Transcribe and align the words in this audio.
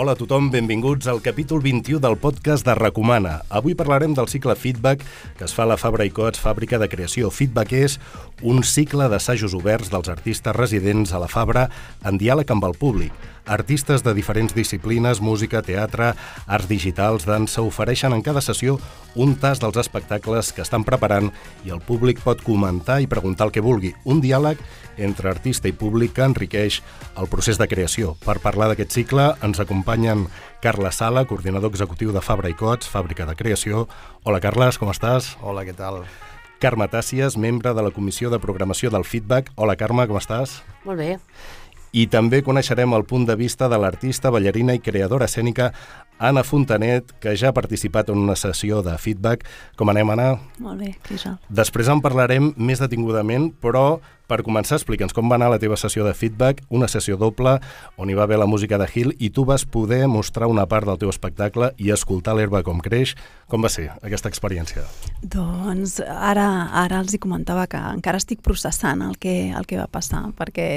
Hola 0.00 0.14
a 0.16 0.16
tothom, 0.16 0.46
benvinguts 0.48 1.04
al 1.12 1.18
capítol 1.20 1.60
21 1.60 1.98
del 2.00 2.14
podcast 2.16 2.64
de 2.64 2.72
Recomana. 2.74 3.42
Avui 3.52 3.74
parlarem 3.76 4.14
del 4.16 4.30
cicle 4.32 4.54
Feedback 4.56 5.04
que 5.36 5.44
es 5.44 5.52
fa 5.52 5.66
a 5.66 5.68
la 5.68 5.76
Fabra 5.76 6.06
i 6.08 6.10
Coats, 6.10 6.40
fàbrica 6.40 6.78
de 6.80 6.88
creació. 6.88 7.28
Feedback 7.28 7.74
és 7.76 7.98
un 8.40 8.62
cicle 8.64 9.10
d'assajos 9.12 9.52
oberts 9.58 9.92
dels 9.92 10.08
artistes 10.08 10.56
residents 10.56 11.12
a 11.12 11.20
la 11.20 11.28
Fabra 11.28 11.66
en 12.00 12.16
diàleg 12.16 12.48
amb 12.48 12.64
el 12.70 12.78
públic. 12.80 13.12
Artistes 13.50 14.04
de 14.06 14.14
diferents 14.14 14.54
disciplines, 14.54 15.18
música, 15.20 15.58
teatre, 15.66 16.12
arts 16.46 16.68
digitals, 16.70 17.24
dansa, 17.26 17.64
ofereixen 17.66 18.14
en 18.14 18.22
cada 18.22 18.38
sessió 18.46 18.76
un 19.18 19.34
tas 19.42 19.58
dels 19.58 19.80
espectacles 19.82 20.52
que 20.54 20.62
estan 20.62 20.84
preparant 20.86 21.32
i 21.66 21.74
el 21.74 21.82
públic 21.82 22.22
pot 22.22 22.44
comentar 22.46 23.00
i 23.02 23.10
preguntar 23.10 23.48
el 23.48 23.52
que 23.56 23.64
vulgui. 23.64 23.90
Un 24.06 24.22
diàleg 24.22 24.62
entre 25.02 25.32
artista 25.34 25.66
i 25.66 25.74
públic 25.74 26.14
que 26.14 26.28
enriqueix 26.30 26.78
el 27.18 27.26
procés 27.26 27.58
de 27.58 27.66
creació. 27.66 28.14
Per 28.22 28.38
parlar 28.38 28.70
d'aquest 28.70 28.94
cicle 28.94 29.32
ens 29.42 29.58
acompanyen 29.58 30.28
Carles 30.62 31.02
Sala, 31.02 31.26
coordinador 31.26 31.74
executiu 31.74 32.14
de 32.14 32.22
Fabra 32.22 32.54
i 32.54 32.54
Cots, 32.54 32.86
fàbrica 32.86 33.26
de 33.26 33.34
creació. 33.34 33.88
Hola, 34.22 34.38
Carles, 34.38 34.78
com 34.78 34.94
estàs? 34.94 35.34
Hola, 35.42 35.66
què 35.66 35.74
tal? 35.74 36.04
Carme 36.60 36.86
Tàcies, 36.92 37.38
membre 37.40 37.72
de 37.74 37.82
la 37.82 37.90
Comissió 37.90 38.30
de 38.30 38.38
Programació 38.38 38.90
del 38.94 39.06
Feedback. 39.08 39.50
Hola, 39.56 39.78
Carme, 39.80 40.04
com 40.06 40.18
estàs? 40.20 40.60
Molt 40.84 41.00
bé. 41.00 41.14
I 41.92 42.06
també 42.06 42.42
coneixerem 42.46 42.92
el 42.94 43.04
punt 43.08 43.26
de 43.26 43.34
vista 43.38 43.68
de 43.68 43.78
l'artista, 43.80 44.30
ballarina 44.30 44.76
i 44.76 44.82
creadora 44.82 45.26
escènica 45.26 45.72
Anna 46.20 46.44
Fontanet, 46.44 47.14
que 47.18 47.34
ja 47.34 47.50
ha 47.50 47.56
participat 47.56 48.12
en 48.12 48.20
una 48.20 48.36
sessió 48.36 48.82
de 48.86 48.94
feedback. 49.00 49.46
Com 49.76 49.90
anem, 49.90 50.12
Anna? 50.14 50.30
Molt 50.62 50.84
bé, 50.84 50.94
Crisol. 51.06 51.38
Després 51.48 51.88
en 51.90 52.02
parlarem 52.04 52.52
més 52.60 52.82
detingudament, 52.82 53.50
però 53.62 54.00
per 54.30 54.44
començar, 54.46 54.78
explica'ns 54.78 55.14
com 55.16 55.30
va 55.30 55.36
anar 55.38 55.50
la 55.50 55.58
teva 55.62 55.78
sessió 55.80 56.04
de 56.06 56.14
feedback, 56.14 56.62
una 56.70 56.88
sessió 56.90 57.18
doble 57.18 57.56
on 57.98 58.10
hi 58.10 58.16
va 58.18 58.24
haver 58.28 58.38
la 58.38 58.46
música 58.46 58.78
de 58.78 58.86
Hill 58.86 59.14
i 59.18 59.32
tu 59.34 59.44
vas 59.48 59.64
poder 59.66 60.06
mostrar 60.08 60.48
una 60.50 60.66
part 60.70 60.86
del 60.86 61.00
teu 61.02 61.10
espectacle 61.10 61.72
i 61.78 61.90
escoltar 61.90 62.36
l'herba 62.38 62.62
com 62.66 62.78
creix. 62.84 63.16
Com 63.50 63.66
va 63.66 63.70
ser 63.72 63.88
aquesta 64.06 64.30
experiència? 64.30 64.84
Doncs 65.22 65.98
ara, 66.06 66.46
ara 66.84 67.00
els 67.02 67.14
hi 67.14 67.22
comentava 67.22 67.66
que 67.70 67.80
encara 67.96 68.20
estic 68.22 68.44
processant 68.46 69.02
el 69.02 69.16
que, 69.18 69.50
el 69.50 69.66
que 69.66 69.80
va 69.80 69.88
passar, 69.90 70.28
perquè 70.38 70.68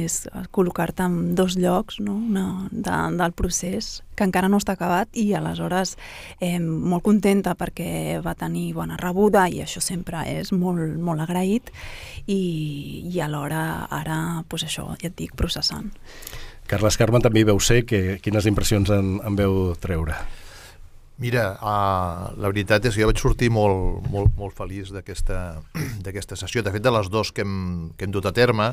és 0.00 0.22
col·locar-te 0.54 1.04
en 1.04 1.34
dos 1.36 1.58
llocs 1.60 2.00
no? 2.00 2.16
Una, 2.30 2.46
de, 2.70 2.96
del 3.20 3.36
procés 3.36 4.00
que 4.20 4.26
encara 4.28 4.50
no 4.52 4.60
està 4.60 4.74
acabat 4.76 5.08
i 5.16 5.30
aleshores 5.32 5.94
eh, 6.44 6.58
molt 6.60 7.04
contenta 7.06 7.54
perquè 7.56 8.20
va 8.24 8.36
tenir 8.36 8.66
bona 8.76 8.98
rebuda 9.00 9.46
i 9.48 9.62
això 9.64 9.80
sempre 9.80 10.26
és 10.28 10.52
molt, 10.52 10.98
molt 11.00 11.24
agraït 11.24 11.72
i, 12.26 12.40
i 13.10 13.20
alhora 13.24 13.86
ara, 13.90 14.44
pues 14.48 14.66
això, 14.66 14.86
ja 15.00 15.10
et 15.10 15.16
dic, 15.18 15.34
processant. 15.38 15.90
Carles 16.70 16.96
Carmen 17.00 17.22
també 17.24 17.42
veu 17.46 17.58
ser 17.58 17.82
que, 17.88 18.20
quines 18.22 18.46
impressions 18.46 18.92
en, 18.94 19.18
en 19.26 19.38
veu 19.38 19.74
treure. 19.82 20.14
Mira, 21.20 21.50
uh, 21.60 22.30
la 22.40 22.48
veritat 22.48 22.86
és 22.88 22.94
que 22.96 23.02
jo 23.02 23.10
vaig 23.10 23.18
sortir 23.20 23.50
molt, 23.52 24.06
molt, 24.08 24.32
molt 24.40 24.54
feliç 24.56 24.88
d'aquesta 24.94 26.38
sessió. 26.38 26.62
De 26.64 26.72
fet, 26.72 26.80
de 26.80 26.92
les 26.94 27.10
dues 27.12 27.32
que 27.36 27.44
hem, 27.44 27.90
que 27.98 28.06
hem 28.06 28.14
dut 28.14 28.24
a 28.30 28.32
terme, 28.32 28.70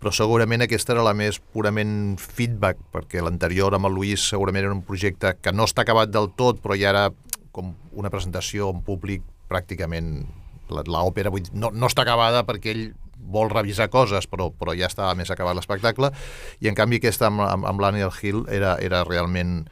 però 0.00 0.12
segurament 0.14 0.64
aquesta 0.64 0.94
era 0.94 1.04
la 1.04 1.12
més 1.12 1.36
purament 1.52 2.16
feedback, 2.16 2.80
perquè 2.94 3.20
l'anterior 3.20 3.76
amb 3.76 3.90
el 3.90 3.98
Lluís 3.98 4.30
segurament 4.32 4.64
era 4.64 4.76
un 4.78 4.86
projecte 4.86 5.34
que 5.42 5.52
no 5.52 5.68
està 5.68 5.84
acabat 5.84 6.08
del 6.14 6.30
tot, 6.40 6.62
però 6.64 6.78
ja 6.78 6.88
era 6.94 7.04
com 7.52 7.74
una 7.92 8.08
presentació 8.08 8.70
en 8.72 8.80
públic 8.86 9.26
pràcticament 9.50 10.22
l'òpera 10.70 11.32
no, 11.52 11.72
no 11.74 11.88
està 11.90 12.04
acabada 12.04 12.44
perquè 12.46 12.70
ell 12.70 12.84
vol 13.30 13.50
revisar 13.52 13.90
coses, 13.90 14.26
però, 14.30 14.50
però 14.50 14.74
ja 14.76 14.88
estava 14.90 15.14
més 15.18 15.30
acabat 15.30 15.56
l'espectacle, 15.58 16.12
i 16.60 16.70
en 16.70 16.78
canvi 16.78 17.00
aquesta 17.00 17.28
amb, 17.30 17.44
amb, 17.46 17.66
amb 17.68 17.82
l'Aniel 17.82 18.12
Hill 18.20 18.44
era, 18.50 18.76
era 18.82 19.04
realment 19.04 19.64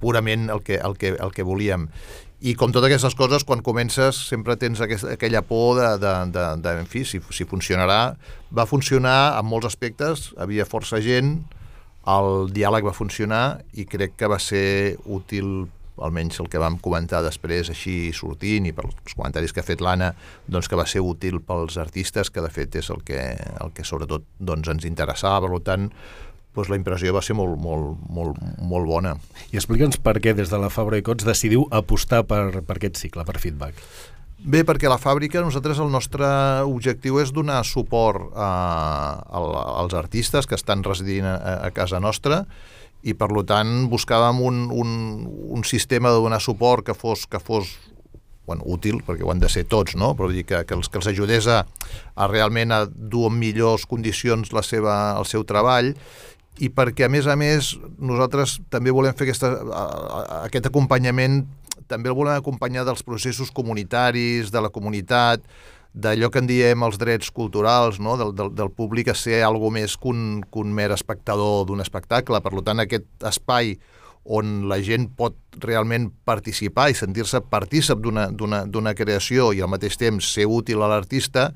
purament 0.00 0.50
el 0.52 0.62
que, 0.62 0.76
el, 0.76 0.96
que, 1.00 1.14
el 1.16 1.32
que 1.32 1.46
volíem. 1.46 1.88
I 2.40 2.54
com 2.56 2.72
totes 2.72 2.88
aquestes 2.88 3.16
coses, 3.16 3.44
quan 3.44 3.60
comences 3.60 4.16
sempre 4.30 4.56
tens 4.56 4.80
aquesta, 4.80 5.12
aquella 5.12 5.42
por 5.44 5.76
de, 5.76 5.88
de, 6.00 6.12
de, 6.32 6.44
de 6.64 6.76
en 6.80 6.88
fi, 6.88 7.04
si, 7.04 7.20
si 7.36 7.44
funcionarà. 7.44 8.14
Va 8.56 8.64
funcionar 8.68 9.36
en 9.36 9.48
molts 9.48 9.68
aspectes, 9.68 10.30
havia 10.40 10.68
força 10.68 11.02
gent, 11.04 11.34
el 12.08 12.48
diàleg 12.56 12.86
va 12.86 12.96
funcionar 12.96 13.60
i 13.76 13.84
crec 13.84 14.16
que 14.16 14.30
va 14.30 14.40
ser 14.40 14.96
útil 15.04 15.68
almenys 16.04 16.40
el 16.42 16.48
que 16.50 16.62
vam 16.62 16.78
comentar 16.82 17.22
després 17.24 17.70
així 17.72 18.12
sortint 18.16 18.68
i 18.68 18.74
pels 18.76 18.96
comentaris 19.12 19.52
que 19.52 19.62
ha 19.62 19.66
fet 19.66 19.82
l'Anna 19.84 20.12
doncs 20.48 20.68
que 20.70 20.78
va 20.78 20.88
ser 20.88 21.04
útil 21.04 21.40
pels 21.44 21.78
artistes 21.80 22.30
que 22.30 22.44
de 22.44 22.50
fet 22.52 22.80
és 22.80 22.90
el 22.90 23.04
que, 23.06 23.20
el 23.36 23.72
que 23.76 23.86
sobretot 23.86 24.26
doncs, 24.38 24.68
ens 24.72 24.88
interessava, 24.88 25.48
per 25.48 25.62
tant 25.66 25.90
doncs 26.54 26.70
la 26.70 26.78
impressió 26.78 27.12
va 27.14 27.22
ser 27.22 27.36
molt, 27.38 27.58
molt, 27.62 27.98
molt, 28.10 28.38
molt 28.58 28.88
bona. 28.88 29.14
I 29.54 29.60
explica'ns 29.60 30.00
per 30.02 30.18
què 30.22 30.34
des 30.34 30.50
de 30.50 30.58
la 30.58 30.70
Fabra 30.72 30.98
i 30.98 31.04
Cots 31.06 31.26
decidiu 31.26 31.68
apostar 31.70 32.24
per, 32.26 32.64
per 32.66 32.78
aquest 32.80 32.98
cicle, 32.98 33.26
per 33.26 33.38
feedback. 33.38 33.78
Bé, 34.40 34.62
perquè 34.64 34.88
la 34.88 34.96
fàbrica, 34.96 35.42
nosaltres 35.44 35.78
el 35.84 35.90
nostre 35.92 36.26
objectiu 36.64 37.18
és 37.20 37.28
donar 37.36 37.60
suport 37.68 38.32
a, 38.32 38.50
a, 39.20 39.40
als 39.82 39.94
artistes 39.94 40.48
que 40.48 40.56
estan 40.56 40.84
residint 40.86 41.28
a, 41.28 41.58
a 41.68 41.70
casa 41.76 42.00
nostra 42.00 42.46
i 43.02 43.14
per 43.16 43.30
tant 43.48 43.86
buscàvem 43.92 44.42
un, 44.44 44.66
un, 44.70 44.90
un 45.56 45.64
sistema 45.64 46.12
de 46.12 46.20
donar 46.20 46.40
suport 46.40 46.84
que 46.86 46.94
fos, 46.94 47.26
que 47.26 47.40
fos 47.40 47.78
bueno, 48.50 48.64
útil, 48.66 48.98
perquè 49.06 49.22
ho 49.24 49.30
han 49.30 49.40
de 49.40 49.48
ser 49.48 49.64
tots, 49.70 49.94
no? 49.96 50.12
però 50.18 50.28
dir 50.32 50.44
que, 50.44 50.64
que, 50.66 50.74
els, 50.74 50.90
que 50.90 50.98
els 50.98 51.06
ajudés 51.06 51.46
a, 51.46 51.62
a 52.16 52.26
realment 52.26 52.74
a 52.74 52.82
dur 52.90 53.28
en 53.30 53.38
millors 53.38 53.86
condicions 53.86 54.52
la 54.52 54.64
seva, 54.66 54.96
el 55.20 55.28
seu 55.30 55.46
treball 55.46 55.94
i 56.60 56.68
perquè, 56.68 57.06
a 57.06 57.12
més 57.12 57.28
a 57.30 57.36
més, 57.40 57.72
nosaltres 57.96 58.58
també 58.68 58.92
volem 58.92 59.14
fer 59.16 59.28
aquesta, 59.28 59.52
aquest 60.42 60.68
acompanyament, 60.68 61.44
també 61.88 62.10
el 62.10 62.16
volem 62.18 62.36
acompanyar 62.36 62.84
dels 62.86 63.04
processos 63.06 63.52
comunitaris, 63.54 64.50
de 64.52 64.60
la 64.60 64.70
comunitat, 64.72 65.46
d'allò 65.92 66.30
que 66.30 66.38
en 66.42 66.46
diem 66.50 66.84
els 66.86 66.98
drets 67.00 67.30
culturals, 67.34 67.98
no? 67.98 68.16
del, 68.20 68.34
del, 68.36 68.52
del 68.54 68.70
públic 68.70 69.10
a 69.10 69.16
ser 69.18 69.42
algo 69.42 69.72
més 69.74 69.96
que 69.98 70.12
un, 70.12 70.44
que 70.46 70.62
un 70.62 70.74
mer 70.74 70.90
espectador 70.94 71.66
d'un 71.66 71.82
espectacle. 71.82 72.38
Per 72.40 72.62
tant, 72.62 72.84
aquest 72.84 73.08
espai 73.26 73.74
on 74.30 74.68
la 74.68 74.76
gent 74.84 75.08
pot 75.16 75.36
realment 75.64 76.10
participar 76.28 76.90
i 76.90 76.96
sentir-se 76.96 77.40
partícip 77.50 78.02
d'una 78.04 78.94
creació 78.94 79.50
i 79.56 79.62
al 79.64 79.70
mateix 79.72 79.96
temps 79.98 80.28
ser 80.34 80.44
útil 80.46 80.84
a 80.84 80.90
l'artista, 80.92 81.48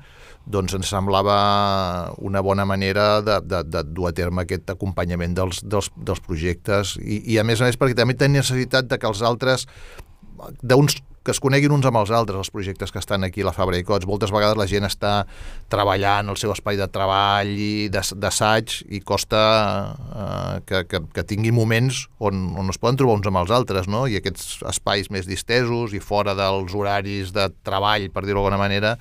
doncs 0.45 0.73
ens 0.77 0.89
semblava 0.89 2.11
una 2.17 2.41
bona 2.41 2.65
manera 2.65 3.21
de, 3.21 3.39
de, 3.45 3.63
de 3.69 3.83
dur 3.85 4.09
a 4.09 4.13
terme 4.17 4.43
aquest 4.43 4.69
acompanyament 4.73 5.37
dels, 5.37 5.61
dels, 5.63 5.91
dels 5.95 6.21
projectes 6.25 6.97
i, 7.01 7.21
i 7.33 7.39
a 7.41 7.45
més 7.45 7.61
a 7.61 7.69
més 7.69 7.77
perquè 7.77 7.97
també 7.97 8.17
tenia 8.17 8.43
necessitat 8.43 8.89
de 8.89 8.99
que 8.99 9.09
els 9.09 9.23
altres 9.25 9.65
d'uns 10.61 10.99
que 11.25 11.33
es 11.33 11.41
coneguin 11.41 11.73
uns 11.73 11.87
amb 11.89 11.97
els 11.97 12.11
altres, 12.13 12.37
els 12.37 12.53
projectes 12.53 12.93
que 12.93 13.01
estan 13.01 13.25
aquí 13.25 13.41
a 13.41 13.47
la 13.49 13.53
Fabra 13.55 13.79
i 13.81 13.83
Cots. 13.83 14.05
Moltes 14.05 14.31
vegades 14.33 14.59
la 14.59 14.67
gent 14.69 14.85
està 14.85 15.13
treballant 15.73 16.29
el 16.29 16.37
seu 16.37 16.53
espai 16.53 16.77
de 16.77 16.85
treball 16.93 17.49
i 17.49 17.89
d'assaig 17.89 18.77
i 18.93 19.01
costa 19.01 19.41
eh, 19.89 20.59
que, 20.69 20.83
que, 20.91 21.01
que 21.15 21.25
tingui 21.25 21.53
moments 21.55 22.05
on, 22.21 22.51
on 22.61 22.69
es 22.69 22.77
poden 22.77 23.01
trobar 23.01 23.17
uns 23.17 23.29
amb 23.31 23.41
els 23.41 23.53
altres, 23.57 23.89
no? 23.89 24.05
I 24.05 24.19
aquests 24.21 24.61
espais 24.69 25.09
més 25.09 25.25
distesos 25.25 25.97
i 25.97 26.03
fora 26.03 26.37
dels 26.37 26.77
horaris 26.77 27.33
de 27.33 27.49
treball, 27.65 28.11
per 28.13 28.27
dir-ho 28.27 28.43
d'alguna 28.43 28.61
manera, 28.61 28.93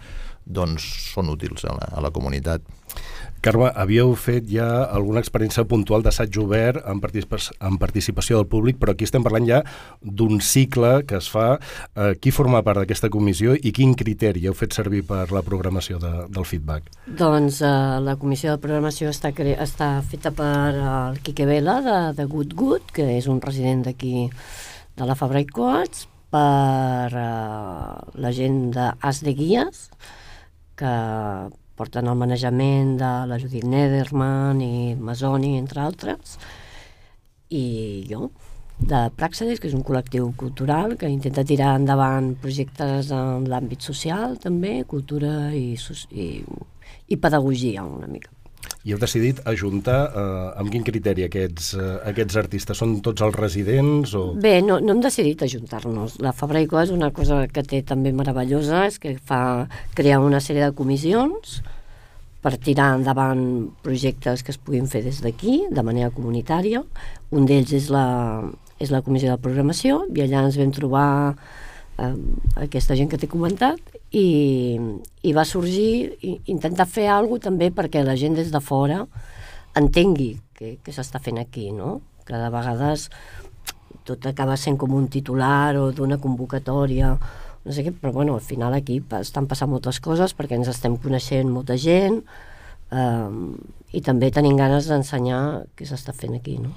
doncs 0.44 0.88
són 1.12 1.28
útils 1.32 1.68
a 1.68 1.76
la, 1.76 1.92
a 1.92 2.04
la 2.04 2.12
comunitat. 2.14 2.64
Carme, 3.44 3.68
havíeu 3.76 4.14
fet 4.16 4.46
ja 4.48 4.66
alguna 4.84 5.20
experiència 5.20 5.66
puntual 5.68 6.04
d'assaig 6.04 6.36
obert 6.40 6.80
en, 6.88 7.00
participa 7.02 7.40
en 7.69 7.76
participació 7.81 8.38
del 8.40 8.49
públic, 8.49 8.78
però 8.81 8.94
aquí 8.94 9.04
estem 9.04 9.25
parlant 9.26 9.44
ja 9.49 9.60
d'un 10.00 10.40
cicle 10.40 11.02
que 11.08 11.19
es 11.20 11.28
fa. 11.31 11.58
Eh, 11.94 12.14
qui 12.20 12.32
forma 12.32 12.62
part 12.64 12.81
d'aquesta 12.81 13.10
comissió 13.12 13.52
i 13.54 13.75
quin 13.76 13.93
criteri 13.99 14.46
heu 14.49 14.56
fet 14.56 14.76
servir 14.76 15.02
per 15.08 15.26
la 15.34 15.44
programació 15.44 16.00
de, 16.00 16.12
del 16.32 16.49
feedback? 16.49 16.88
Doncs 17.06 17.60
eh, 17.60 17.75
la 18.04 18.16
comissió 18.20 18.54
de 18.54 18.62
programació 18.62 19.12
està, 19.12 19.34
està 19.58 19.90
feta 20.08 20.32
per 20.32 20.72
el 20.75 21.20
Quique 21.25 21.46
Vela 21.49 21.81
de, 21.84 21.99
de 22.16 22.28
Good 22.31 22.56
Good, 22.56 22.94
que 22.96 23.10
és 23.19 23.28
un 23.28 23.43
resident 23.44 23.84
d'aquí 23.88 24.31
de 24.94 25.06
la 25.08 25.19
Fabra 25.19 25.43
i 25.43 25.49
Coats, 25.50 26.06
per 26.34 27.10
eh, 27.12 27.90
la 28.25 28.32
gent 28.34 28.70
d'As 28.75 29.20
de 29.26 29.34
Guies, 29.37 29.84
que 30.78 30.94
porten 31.79 32.09
el 32.11 32.19
manejament 32.19 32.94
de 33.00 33.12
la 33.31 33.38
Judit 33.43 33.67
Nederman 33.67 34.61
i 34.62 34.94
Masoni, 34.94 35.56
entre 35.59 35.82
altres, 35.82 36.38
i 37.50 37.65
jo, 38.11 38.31
de 38.79 39.00
Praxedis, 39.17 39.61
que 39.62 39.71
és 39.71 39.76
un 39.76 39.85
col·lectiu 39.87 40.31
cultural 40.38 40.97
que 41.00 41.11
intenta 41.11 41.44
tirar 41.47 41.75
endavant 41.79 42.32
projectes 42.43 43.11
en 43.15 43.49
l'àmbit 43.50 43.85
social, 43.87 44.38
també, 44.43 44.81
cultura 44.91 45.53
i, 45.55 45.75
i, 46.11 46.29
i 47.09 47.21
pedagogia, 47.21 47.85
una 47.87 48.11
mica. 48.11 48.32
I 48.84 48.92
heu 48.92 48.98
decidit 49.00 49.38
ajuntar 49.48 50.00
eh, 50.12 50.48
amb 50.60 50.69
quin 50.72 50.82
criteri 50.84 51.25
aquests, 51.25 51.70
eh, 51.81 51.92
aquests 52.10 52.36
artistes? 52.36 52.76
Són 52.76 52.98
tots 53.04 53.25
els 53.25 53.36
residents? 53.38 54.12
O... 54.12 54.26
Bé, 54.36 54.58
no, 54.60 54.76
no 54.84 54.92
hem 54.92 55.00
decidit 55.04 55.40
ajuntar-nos. 55.46 56.19
La 56.25 56.34
Fabra 56.36 56.60
i 56.60 56.69
Co 56.69 56.82
és 56.82 56.92
una 56.92 57.08
cosa 57.16 57.46
que 57.48 57.64
té 57.64 57.81
també 57.88 58.12
meravellosa, 58.12 58.82
és 58.90 59.00
que 59.00 59.14
fa 59.16 59.40
crear 59.96 60.20
una 60.20 60.42
sèrie 60.44 60.66
de 60.66 60.76
comissions 60.76 61.62
per 62.44 62.58
tirar 62.60 62.90
endavant 62.98 63.40
projectes 63.81 64.44
que 64.44 64.52
es 64.52 64.60
puguin 64.60 64.84
fer 64.92 65.00
des 65.06 65.22
d'aquí, 65.25 65.62
de 65.72 65.87
manera 65.87 66.12
comunitària. 66.12 66.84
Un 67.32 67.48
d'ells 67.48 67.72
és 67.72 67.88
la, 67.88 68.04
és 68.76 68.92
la 68.92 69.00
comissió 69.06 69.32
de 69.32 69.40
programació, 69.40 70.02
i 70.12 70.26
allà 70.26 70.44
ens 70.44 70.60
vam 70.60 70.76
trobar 70.76 71.08
eh, 71.32 72.12
aquesta 72.66 73.00
gent 73.00 73.08
que 73.08 73.16
t'he 73.16 73.32
comentat, 73.32 73.80
i, 74.14 74.78
i 75.26 75.32
va 75.34 75.44
sorgir 75.49 76.14
i 76.22 76.34
intentar 76.52 76.87
fer 76.87 77.08
alguna 77.11 77.49
també 77.49 77.70
perquè 77.75 78.05
la 78.06 78.16
gent 78.19 78.37
des 78.38 78.52
de 78.55 78.61
fora 78.62 79.02
entengui 79.78 80.34
què, 80.55 80.76
què 80.84 80.94
s'està 80.94 81.20
fent 81.22 81.40
aquí, 81.43 81.70
no? 81.75 81.99
Que 82.25 82.38
de 82.38 82.50
vegades 82.55 83.08
tot 84.06 84.26
acaba 84.28 84.56
sent 84.61 84.78
com 84.78 84.94
un 84.94 85.08
titular 85.08 85.75
o 85.81 85.88
d'una 85.96 86.20
convocatòria, 86.20 87.14
no 87.64 87.72
sé 87.72 87.84
què, 87.87 87.94
però 87.96 88.12
bueno, 88.12 88.37
al 88.37 88.44
final 88.44 88.76
aquí 88.76 89.00
estan 89.19 89.49
passant 89.50 89.72
moltes 89.72 89.99
coses 90.05 90.37
perquè 90.37 90.58
ens 90.58 90.70
estem 90.70 90.99
coneixent 91.00 91.49
molta 91.50 91.78
gent 91.81 92.20
eh, 92.93 93.31
i 93.96 94.02
també 94.05 94.31
tenim 94.34 94.58
ganes 94.61 94.90
d'ensenyar 94.90 95.40
què 95.75 95.88
s'està 95.88 96.14
fent 96.14 96.37
aquí, 96.37 96.58
no? 96.61 96.75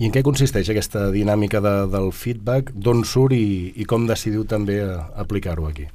I 0.00 0.08
en 0.08 0.14
què 0.14 0.24
consisteix 0.24 0.72
aquesta 0.72 1.10
dinàmica 1.12 1.60
de, 1.60 1.74
del 1.92 2.10
feedback? 2.16 2.72
D'on 2.72 3.04
surt 3.04 3.36
i, 3.36 3.74
i 3.76 3.86
com 3.86 4.08
decidiu 4.08 4.46
també 4.48 4.80
aplicar-ho 5.20 5.68
aquí? 5.68 5.90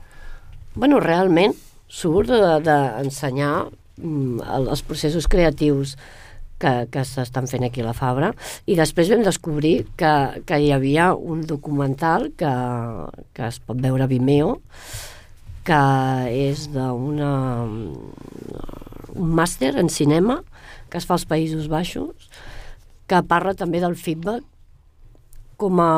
Bueno, 0.76 1.00
realment 1.00 1.56
surt 1.88 2.30
d'ensenyar 2.30 3.56
de, 3.70 3.72
de 3.72 4.62
els 4.70 4.84
processos 4.84 5.28
creatius 5.32 5.96
que, 6.60 6.88
que 6.92 7.04
s'estan 7.08 7.48
fent 7.52 7.66
aquí 7.68 7.84
a 7.84 7.90
la 7.90 7.96
Fabra 7.96 8.32
i 8.68 8.78
després 8.80 9.12
vam 9.12 9.24
descobrir 9.26 9.86
que, 10.00 10.14
que 10.48 10.60
hi 10.60 10.72
havia 10.76 11.14
un 11.16 11.44
documental 11.48 12.30
que, 12.40 12.52
que 13.36 13.48
es 13.50 13.60
pot 13.64 13.80
veure 13.84 14.06
a 14.06 14.12
Vimeo 14.12 14.58
que 15.66 15.82
és 16.32 16.68
d'una 16.72 17.32
un 19.16 19.32
màster 19.40 19.74
en 19.80 19.90
cinema 19.90 20.42
que 20.92 21.00
es 21.00 21.08
fa 21.08 21.16
als 21.16 21.28
Països 21.28 21.70
Baixos 21.72 22.30
que 23.08 23.22
parla 23.28 23.56
també 23.58 23.82
del 23.84 23.96
feedback 24.00 24.44
com 25.60 25.80
a 25.80 25.92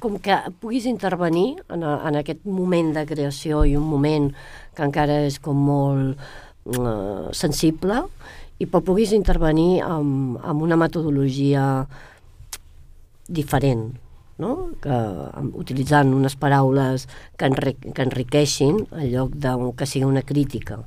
com 0.00 0.18
que 0.18 0.36
puguis 0.60 0.88
intervenir 0.88 1.60
en, 1.68 1.84
a, 1.84 2.00
en 2.08 2.20
aquest 2.20 2.44
moment 2.48 2.94
de 2.96 3.04
creació 3.08 3.64
i 3.68 3.76
un 3.78 3.86
moment 3.86 4.30
que 4.76 4.86
encara 4.86 5.20
és 5.28 5.38
com 5.42 5.58
molt 5.60 6.16
uh, 6.18 7.28
sensible 7.36 8.06
i 8.60 8.68
però 8.68 8.82
puguis 8.84 9.14
intervenir 9.16 9.80
amb, 9.84 10.36
amb 10.44 10.64
una 10.64 10.76
metodologia 10.80 11.64
diferent, 13.30 13.86
no? 14.42 14.52
que, 14.82 14.98
utilitzant 15.62 16.12
unes 16.16 16.36
paraules 16.40 17.06
que, 17.38 17.48
enri 17.48 17.76
que 17.80 18.04
enriqueixin 18.04 18.82
en 18.90 19.06
lloc 19.14 19.36
de 19.38 19.54
que 19.78 19.88
sigui 19.88 20.08
una 20.08 20.24
crítica, 20.26 20.80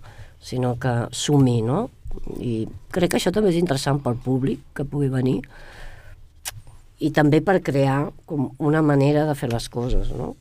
sinó 0.43 0.75
que 0.77 0.93
sumi, 1.11 1.61
no? 1.65 1.87
I 2.37 2.67
crec 2.93 3.13
que 3.13 3.17
això 3.17 3.31
també 3.33 3.49
és 3.49 3.57
interessant 3.57 4.03
pel 4.03 4.19
públic 4.21 4.61
que 4.77 4.85
pugui 4.85 5.09
venir, 5.09 5.39
i 6.99 7.11
també 7.11 7.41
per 7.41 7.59
crear 7.65 8.11
com 8.29 8.51
una 8.59 8.81
manera 8.85 9.25
de 9.29 9.35
fer 9.35 9.49
les 9.51 9.69
coses, 9.69 10.11
no? 10.15 10.33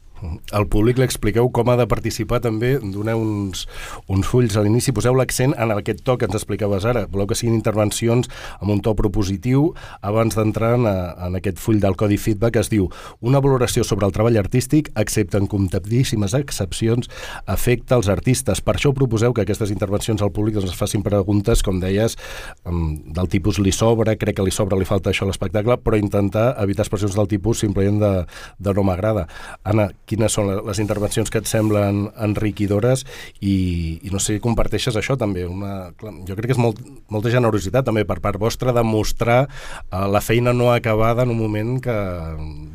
Al 0.54 0.68
públic 0.70 1.00
l'expliqueu 1.00 1.48
com 1.54 1.70
ha 1.72 1.76
de 1.80 1.86
participar 1.90 2.40
també, 2.44 2.76
doneu 2.78 3.20
uns, 3.22 3.66
uns 4.12 4.28
fulls 4.28 4.56
a 4.56 4.62
l'inici, 4.62 4.94
poseu 4.94 5.16
l'accent 5.18 5.54
en 5.58 5.72
aquest 5.74 6.04
to 6.06 6.16
que 6.18 6.28
ens 6.28 6.36
explicaves 6.38 6.86
ara. 6.88 7.04
Voleu 7.10 7.26
que 7.30 7.38
siguin 7.38 7.56
intervencions 7.58 8.30
amb 8.60 8.70
un 8.74 8.82
to 8.84 8.94
propositiu 8.98 9.72
abans 10.00 10.36
d'entrar 10.38 10.74
en, 10.78 10.86
en 10.86 11.38
aquest 11.38 11.58
full 11.62 11.80
del 11.82 11.98
codi 11.98 12.20
feedback 12.20 12.52
que 12.52 12.62
es 12.62 12.70
diu 12.70 12.88
una 13.20 13.40
valoració 13.42 13.84
sobre 13.86 14.06
el 14.06 14.14
treball 14.14 14.38
artístic, 14.38 14.92
excepte 14.98 15.40
en 15.40 15.48
comptadíssimes 15.50 16.36
excepcions, 16.38 17.10
afecta 17.46 17.98
els 17.98 18.10
artistes. 18.12 18.60
Per 18.62 18.76
això 18.76 18.92
proposeu 18.94 19.34
que 19.34 19.44
aquestes 19.46 19.72
intervencions 19.74 20.22
al 20.22 20.32
públic 20.34 20.58
doncs, 20.58 20.70
es 20.72 20.78
facin 20.78 21.02
preguntes, 21.02 21.64
com 21.64 21.80
deies, 21.82 22.16
del 22.64 23.30
tipus 23.32 23.58
li 23.62 23.72
sobra, 23.74 24.16
crec 24.20 24.38
que 24.38 24.46
li 24.46 24.54
sobra, 24.54 24.78
li 24.78 24.88
falta 24.88 25.10
això 25.10 25.26
a 25.26 25.32
l'espectacle, 25.32 25.78
però 25.82 25.98
intentar 25.98 26.52
evitar 26.62 26.86
expressions 26.86 27.16
del 27.18 27.30
tipus 27.30 27.62
simplement 27.64 28.00
de, 28.02 28.12
de 28.58 28.76
no 28.76 28.84
m'agrada. 28.86 29.26
Anna, 29.66 29.88
quines 30.12 30.36
són 30.36 30.50
les 30.68 30.80
intervencions 30.82 31.32
que 31.32 31.40
et 31.42 31.48
semblen 31.48 32.04
enriquidores 32.20 33.06
i, 33.40 33.98
i 34.04 34.12
no 34.12 34.20
sé, 34.22 34.38
comparteixes 34.44 34.96
això 34.98 35.16
també. 35.20 35.46
Una, 35.48 35.92
clar, 35.98 36.14
jo 36.28 36.36
crec 36.38 36.52
que 36.52 36.56
és 36.56 36.62
molt, 36.62 36.80
molta 37.12 37.32
generositat 37.32 37.88
també 37.88 38.04
per 38.08 38.20
part 38.24 38.40
vostra 38.40 38.74
de 38.76 38.84
mostrar 38.86 39.40
uh, 39.46 40.06
la 40.10 40.22
feina 40.24 40.54
no 40.56 40.70
acabada 40.72 41.24
en 41.26 41.34
un 41.34 41.40
moment 41.40 41.78
que, 41.82 41.96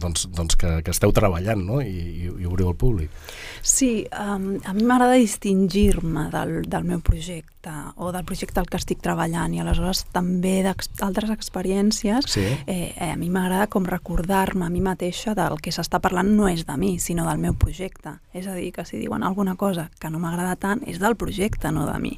doncs, 0.02 0.28
doncs 0.36 0.58
que, 0.60 0.80
que 0.84 0.96
esteu 0.96 1.14
treballant 1.16 1.64
no? 1.68 1.82
I, 1.84 1.94
i, 2.28 2.32
i 2.32 2.50
obriu 2.50 2.72
al 2.72 2.80
públic. 2.80 3.14
Sí, 3.62 4.08
um, 4.14 4.56
a 4.64 4.74
mi 4.74 4.88
m'agrada 4.88 5.20
distingir-me 5.20 6.30
del, 6.34 6.60
del 6.70 6.88
meu 6.88 7.04
projecte 7.04 7.57
o 7.96 8.12
del 8.12 8.26
projecte 8.26 8.62
al 8.62 8.68
que 8.70 8.80
estic 8.80 9.02
treballant 9.04 9.54
i 9.56 9.62
aleshores 9.62 10.06
també 10.14 10.60
d'altres 10.66 11.32
experiències 11.34 12.28
sí. 12.30 12.46
eh, 12.66 12.94
eh, 12.96 13.12
a 13.12 13.16
mi 13.20 13.30
m'agrada 13.34 13.68
com 13.72 13.88
recordar-me 13.88 14.68
a 14.68 14.70
mi 14.74 14.82
mateixa 14.84 15.36
del 15.38 15.60
que 15.64 15.74
s'està 15.74 16.02
parlant 16.04 16.30
no 16.36 16.48
és 16.50 16.66
de 16.68 16.78
mi, 16.78 16.98
sinó 17.00 17.26
del 17.28 17.42
meu 17.42 17.56
projecte. 17.58 18.18
És 18.38 18.48
a 18.48 18.54
dir, 18.54 18.70
que 18.76 18.86
si 18.86 19.00
diuen 19.02 19.24
alguna 19.26 19.56
cosa 19.58 19.88
que 20.00 20.12
no 20.14 20.20
m'agrada 20.22 20.56
tant 20.60 20.84
és 20.88 21.00
del 21.02 21.18
projecte, 21.18 21.72
no 21.74 21.88
de 21.90 21.98
mi. 22.00 22.14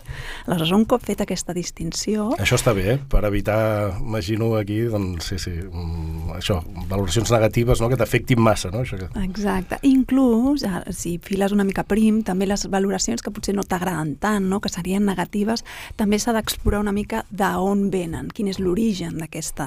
Aleshores, 0.45 0.73
un 0.75 0.85
cop 0.89 1.03
fet 1.05 1.23
aquesta 1.23 1.55
distinció... 1.55 2.29
Això 2.39 2.59
està 2.59 2.73
bé, 2.75 2.85
eh? 2.95 2.97
per 3.09 3.23
evitar, 3.27 3.99
imagino 4.01 4.51
aquí, 4.59 4.81
doncs 4.91 5.31
sí, 5.31 5.39
sí, 5.39 5.55
um, 5.69 6.33
això, 6.35 6.59
valoracions 6.89 7.31
negatives 7.31 7.81
no? 7.81 7.89
que 7.89 7.99
t'afectin 7.99 8.41
massa, 8.43 8.71
no? 8.73 8.83
Això 8.83 8.99
que... 8.99 9.09
Exacte. 9.23 9.79
Inclús, 9.87 10.65
si 10.95 11.17
files 11.23 11.55
una 11.55 11.65
mica 11.67 11.85
prim, 11.87 12.21
també 12.27 12.49
les 12.49 12.67
valoracions 12.71 13.23
que 13.23 13.33
potser 13.33 13.55
no 13.55 13.63
t'agraden 13.63 14.15
tant, 14.19 14.49
no? 14.51 14.59
que 14.59 14.71
serien 14.71 15.05
negatives, 15.07 15.38
també 15.99 16.19
s'ha 16.19 16.33
d'explorar 16.35 16.79
una 16.83 16.95
mica 16.95 17.23
d'on 17.31 17.89
venen, 17.93 18.29
quin 18.33 18.47
és 18.47 18.59
l'origen 18.59 19.17
d'aquest 19.19 19.59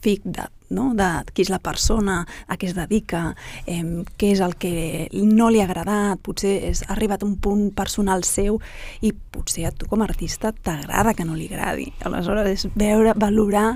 fic 0.00 0.24
de 0.24 0.48
no? 0.70 0.90
de 0.94 1.08
qui 1.34 1.44
és 1.44 1.50
la 1.52 1.60
persona, 1.62 2.22
a 2.46 2.56
què 2.58 2.70
es 2.70 2.76
dedica, 2.76 3.34
eh, 3.66 3.82
què 4.18 4.32
és 4.34 4.42
el 4.44 4.56
que 4.60 5.08
no 5.12 5.50
li 5.50 5.60
ha 5.60 5.66
agradat, 5.68 6.20
potser 6.24 6.56
és, 6.70 6.84
ha 6.86 6.94
arribat 6.94 7.24
un 7.26 7.36
punt 7.42 7.68
personal 7.76 8.24
seu 8.26 8.60
i 9.04 9.12
potser 9.12 9.66
a 9.68 9.74
tu 9.74 9.88
com 9.90 10.02
a 10.02 10.08
artista 10.08 10.52
t'agrada 10.52 11.14
que 11.14 11.26
no 11.26 11.36
li 11.38 11.48
agradi. 11.50 11.90
Aleshores 12.06 12.48
és 12.50 12.66
veure, 12.78 13.14
valorar 13.18 13.74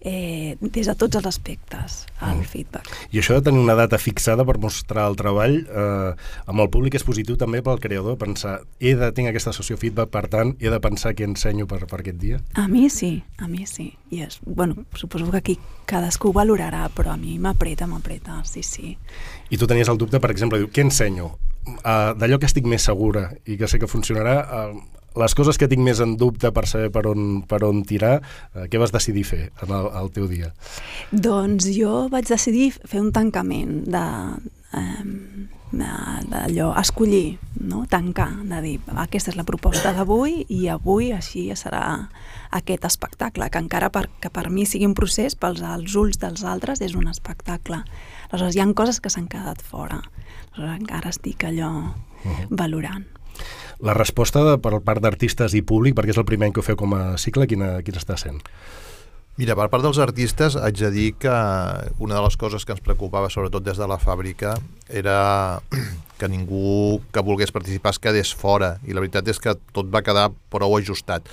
eh, 0.00 0.56
des 0.60 0.86
de 0.86 0.96
tots 0.98 1.18
els 1.18 1.28
aspectes 1.28 2.04
el 2.20 2.40
mm. 2.40 2.48
feedback. 2.50 2.90
I 3.12 3.20
això 3.20 3.36
de 3.36 3.46
tenir 3.50 3.60
una 3.62 3.76
data 3.78 3.98
fixada 4.00 4.46
per 4.46 4.58
mostrar 4.62 5.06
el 5.10 5.18
treball 5.18 5.58
eh, 5.66 6.12
amb 6.46 6.64
el 6.64 6.70
públic 6.72 6.96
és 6.98 7.06
positiu 7.06 7.36
també 7.40 7.62
pel 7.66 7.80
creador, 7.82 8.18
pensar 8.20 8.60
he 8.80 8.94
de 8.98 9.10
tenir 9.16 9.32
aquesta 9.32 9.54
sessió 9.56 9.78
feedback, 9.80 10.12
per 10.14 10.26
tant 10.32 10.54
he 10.60 10.72
de 10.72 10.80
pensar 10.82 11.14
què 11.16 11.26
ensenyo 11.26 11.68
per, 11.70 11.82
per 11.90 12.00
aquest 12.02 12.20
dia? 12.22 12.40
A 12.54 12.66
mi 12.70 12.88
sí, 12.92 13.18
a 13.38 13.50
mi 13.50 13.66
sí. 13.68 13.92
I 14.14 14.22
és, 14.22 14.38
bueno, 14.46 14.86
suposo 14.94 15.26
que 15.32 15.40
aquí 15.42 15.58
cadascú 15.86 16.32
valorarà, 16.36 16.86
però 16.94 17.14
a 17.14 17.20
mi 17.20 17.38
m'apreta, 17.42 17.88
m'apreta, 17.90 18.42
sí, 18.48 18.62
sí. 18.66 18.92
I 19.50 19.58
tu 19.58 19.68
tenies 19.68 19.90
el 19.92 19.98
dubte, 20.00 20.20
per 20.22 20.30
exemple, 20.34 20.60
diu, 20.60 20.70
què 20.72 20.84
ensenyo? 20.86 21.32
Uh, 21.66 22.12
D'allò 22.14 22.38
que 22.38 22.46
estic 22.46 22.68
més 22.70 22.84
segura 22.86 23.30
i 23.44 23.56
que 23.58 23.68
sé 23.70 23.80
que 23.82 23.90
funcionarà, 23.90 24.36
uh, 24.44 24.96
les 25.16 25.34
coses 25.34 25.56
que 25.58 25.68
tinc 25.70 25.82
més 25.82 26.00
en 26.04 26.14
dubte 26.20 26.52
per 26.54 26.66
saber 26.68 26.92
per 26.94 27.06
on, 27.10 27.40
per 27.48 27.62
on 27.66 27.82
tirar, 27.88 28.20
uh, 28.20 28.66
què 28.70 28.80
vas 28.80 28.94
decidir 28.94 29.24
fer 29.26 29.42
en 29.64 29.74
el, 29.74 29.90
el 30.02 30.12
teu 30.14 30.28
dia? 30.30 30.52
Doncs 31.10 31.70
jo 31.74 32.06
vaig 32.12 32.28
decidir 32.30 32.72
fer 32.78 33.02
un 33.02 33.12
tancament 33.16 33.82
de... 33.90 34.06
Um, 34.76 35.46
d'allò, 35.72 36.70
escollir, 36.78 37.38
no? 37.60 37.84
tancar, 37.90 38.30
de 38.46 38.60
dir, 38.62 38.74
aquesta 38.94 39.32
és 39.32 39.38
la 39.38 39.44
proposta 39.46 39.92
d'avui 39.96 40.44
i 40.48 40.68
avui 40.70 41.10
així 41.12 41.48
serà 41.58 42.08
aquest 42.54 42.86
espectacle, 42.86 43.48
que 43.50 43.58
encara 43.58 43.90
per, 43.90 44.06
que 44.22 44.30
per 44.30 44.48
mi 44.50 44.66
sigui 44.66 44.86
un 44.86 44.94
procés, 44.94 45.34
pels 45.34 45.62
als 45.66 45.96
ulls 45.98 46.20
dels 46.22 46.44
altres 46.46 46.80
és 46.80 46.94
un 46.94 47.10
espectacle. 47.10 47.82
Aleshores, 48.30 48.56
hi 48.56 48.62
han 48.62 48.74
coses 48.78 49.00
que 49.00 49.10
s'han 49.10 49.28
quedat 49.28 49.62
fora. 49.62 50.00
Aleshores, 50.54 50.80
encara 50.80 51.10
estic 51.10 51.44
allò 51.44 51.72
uh 51.74 51.92
-huh. 52.24 52.46
valorant. 52.50 53.06
La 53.80 53.92
resposta 53.92 54.56
per 54.58 54.80
part 54.80 55.02
d'artistes 55.02 55.54
i 55.54 55.62
públic, 55.62 55.94
perquè 55.94 56.10
és 56.10 56.18
el 56.18 56.24
primer 56.24 56.46
any 56.46 56.52
que 56.52 56.60
ho 56.60 56.62
feu 56.62 56.76
com 56.76 56.94
a 56.94 57.18
cicle, 57.18 57.46
quina, 57.46 57.82
quina 57.82 57.98
està 57.98 58.16
sent? 58.16 58.40
Mira, 59.36 59.52
per 59.52 59.66
part 59.68 59.84
dels 59.84 59.98
artistes 60.00 60.54
haig 60.56 60.78
de 60.80 60.88
dir 60.94 61.10
que 61.20 61.32
una 62.00 62.16
de 62.16 62.22
les 62.24 62.38
coses 62.40 62.64
que 62.64 62.72
ens 62.72 62.80
preocupava, 62.80 63.28
sobretot 63.28 63.66
des 63.66 63.76
de 63.76 63.84
la 63.84 63.98
fàbrica, 64.00 64.54
era 64.88 65.60
que 66.18 66.30
ningú 66.32 67.02
que 67.12 67.20
volgués 67.20 67.52
participar 67.52 67.92
es 67.92 68.00
quedés 68.00 68.32
fora, 68.32 68.78
i 68.88 68.96
la 68.96 69.04
veritat 69.04 69.28
és 69.28 69.40
que 69.42 69.52
tot 69.76 69.92
va 69.92 70.00
quedar 70.06 70.30
prou 70.48 70.78
ajustat. 70.78 71.28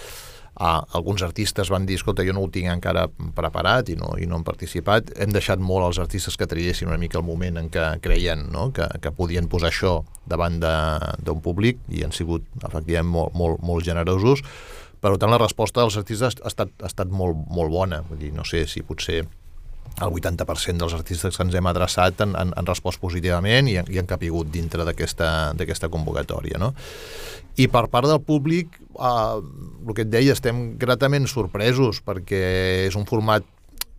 Uh, 0.54 0.84
alguns 0.94 1.24
artistes 1.26 1.72
van 1.72 1.88
dir, 1.88 1.96
escolta, 1.98 2.28
jo 2.28 2.36
no 2.36 2.44
ho 2.44 2.52
tinc 2.52 2.68
encara 2.70 3.08
preparat 3.34 3.88
i 3.90 3.96
no, 3.98 4.12
i 4.20 4.28
no 4.28 4.36
han 4.36 4.44
participat. 4.46 5.16
Hem 5.24 5.32
deixat 5.32 5.64
molt 5.64 5.88
als 5.88 6.04
artistes 6.04 6.36
que 6.38 6.46
traiessin 6.46 6.92
una 6.92 7.00
mica 7.00 7.18
el 7.24 7.26
moment 7.26 7.58
en 7.58 7.72
què 7.74 7.88
creien 8.04 8.50
no? 8.52 8.68
que, 8.76 8.86
que 9.02 9.16
podien 9.16 9.48
posar 9.50 9.72
això 9.72 9.96
davant 10.30 10.60
d'un 10.60 11.42
públic 11.42 11.80
i 11.88 12.04
han 12.04 12.12
sigut, 12.12 12.46
efectivament, 12.68 13.16
molt, 13.16 13.34
molt, 13.40 13.64
molt 13.64 13.88
generosos. 13.88 14.44
Per 15.04 15.18
tant, 15.20 15.32
la 15.34 15.42
resposta 15.42 15.84
dels 15.84 15.98
artistes 16.00 16.38
ha 16.40 16.48
estat, 16.48 16.72
ha 16.80 16.88
estat 16.88 17.12
molt, 17.12 17.36
molt 17.52 17.74
bona. 17.74 18.00
Vull 18.08 18.22
dir, 18.22 18.32
no 18.36 18.46
sé 18.48 18.64
si 18.72 18.86
potser 18.88 19.26
el 20.02 20.10
80% 20.10 20.80
dels 20.82 20.96
artistes 20.96 21.36
que 21.38 21.44
ens 21.46 21.54
hem 21.54 21.68
adreçat 21.70 22.22
han, 22.24 22.32
han, 22.40 22.54
han 22.58 22.70
respost 22.70 23.02
positivament 23.02 23.68
i, 23.70 23.76
i 23.78 24.00
han 24.00 24.10
capigut 24.10 24.50
dintre 24.54 24.88
d'aquesta 24.88 25.92
convocatòria. 25.92 26.62
No? 26.62 26.72
I 27.60 27.68
per 27.70 27.86
part 27.94 28.10
del 28.10 28.22
públic, 28.26 28.80
eh, 28.96 29.42
el 29.84 29.94
que 29.94 30.08
et 30.08 30.14
deia, 30.14 30.34
estem 30.34 30.72
gratament 30.82 31.28
sorpresos 31.30 32.02
perquè 32.06 32.44
és 32.88 32.98
un 32.98 33.06
format, 33.10 33.46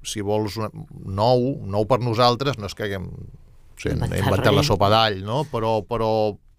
si 0.04 0.25
vols, 0.25 0.58
nou, 0.58 1.46
nou 1.62 1.87
per 1.88 2.00
nosaltres, 2.02 2.58
no 2.58 2.66
és 2.68 2.75
que 2.76 2.88
haguem 2.88 3.06
o 3.08 3.78
sigui, 3.80 3.94
inventat 3.94 4.54
la 4.54 4.64
sopa 4.66 4.90
d'all, 4.92 5.23
no? 5.26 5.44
però, 5.52 5.78
però, 5.87 6.11